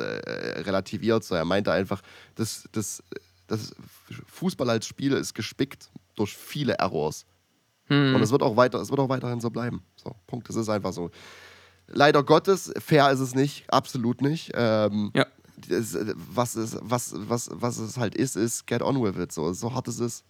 [0.63, 1.23] relativiert.
[1.23, 2.03] So, er meinte einfach,
[2.35, 3.05] das, das,
[3.47, 3.73] das
[4.27, 7.25] Fußball als Spiel ist gespickt durch viele Errors.
[7.87, 8.17] Hm.
[8.17, 9.85] Und es wird auch weiter, es wird auch weiterhin so bleiben.
[9.95, 10.51] So, Punkt.
[10.51, 11.11] Es ist einfach so.
[11.89, 14.53] Leider Gottes, fair ist es nicht, absolut nicht.
[14.55, 15.27] Ähm, ja.
[15.69, 19.33] Das, was, ist, was, was, was es halt ist, ist get on with it.
[19.33, 20.25] So, so hart es ist.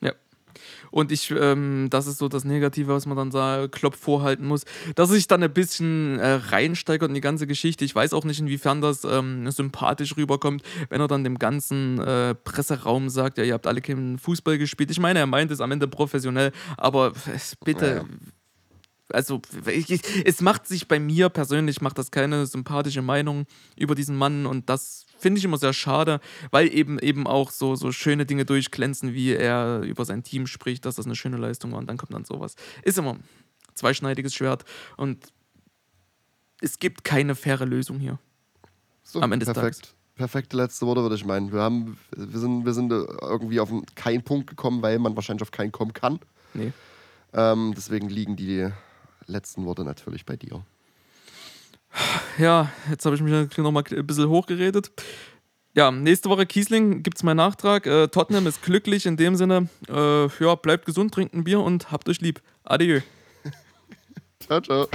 [0.00, 0.12] Ja.
[0.90, 4.64] Und ich, ähm, das ist so das Negative, was man dann sagt, Klopf vorhalten muss,
[4.94, 7.84] dass sich dann ein bisschen äh, reinsteigert in die ganze Geschichte.
[7.84, 12.34] Ich weiß auch nicht, inwiefern das ähm, sympathisch rüberkommt, wenn er dann dem ganzen äh,
[12.34, 14.90] Presseraum sagt, ja, ihr habt alle keinen Fußball gespielt.
[14.90, 18.16] Ich meine, er meint es am Ende professionell, aber äh, bitte, ja
[19.12, 23.46] also ich, es macht sich bei mir persönlich, macht das keine sympathische Meinung
[23.76, 27.74] über diesen Mann und das finde ich immer sehr schade, weil eben eben auch so,
[27.76, 31.72] so schöne Dinge durchglänzen, wie er über sein Team spricht, dass das eine schöne Leistung
[31.72, 32.54] war und dann kommt dann sowas.
[32.82, 33.24] Ist immer ein
[33.74, 34.64] zweischneidiges Schwert
[34.96, 35.32] und
[36.60, 38.18] es gibt keine faire Lösung hier.
[39.02, 39.66] So, am Ende perfekt.
[39.66, 39.96] des Tages.
[40.16, 41.52] Perfekte letzte Worte würde ich meinen.
[41.52, 45.50] Wir, haben, wir, sind, wir sind irgendwie auf keinen Punkt gekommen, weil man wahrscheinlich auf
[45.50, 46.18] keinen kommen kann.
[46.54, 46.72] Nee.
[47.34, 48.70] Ähm, deswegen liegen die
[49.26, 50.64] letzten Worte natürlich bei dir.
[52.38, 54.90] Ja, jetzt habe ich mich noch mal ein bisschen hochgeredet.
[55.74, 57.86] Ja, nächste Woche Kiesling gibt es meinen Nachtrag.
[57.86, 59.68] Äh, Tottenham ist glücklich in dem Sinne.
[59.88, 62.40] Äh, ja, bleibt gesund, trinkt ein Bier und habt euch lieb.
[62.64, 63.00] Adieu.
[64.40, 64.88] ciao, ciao.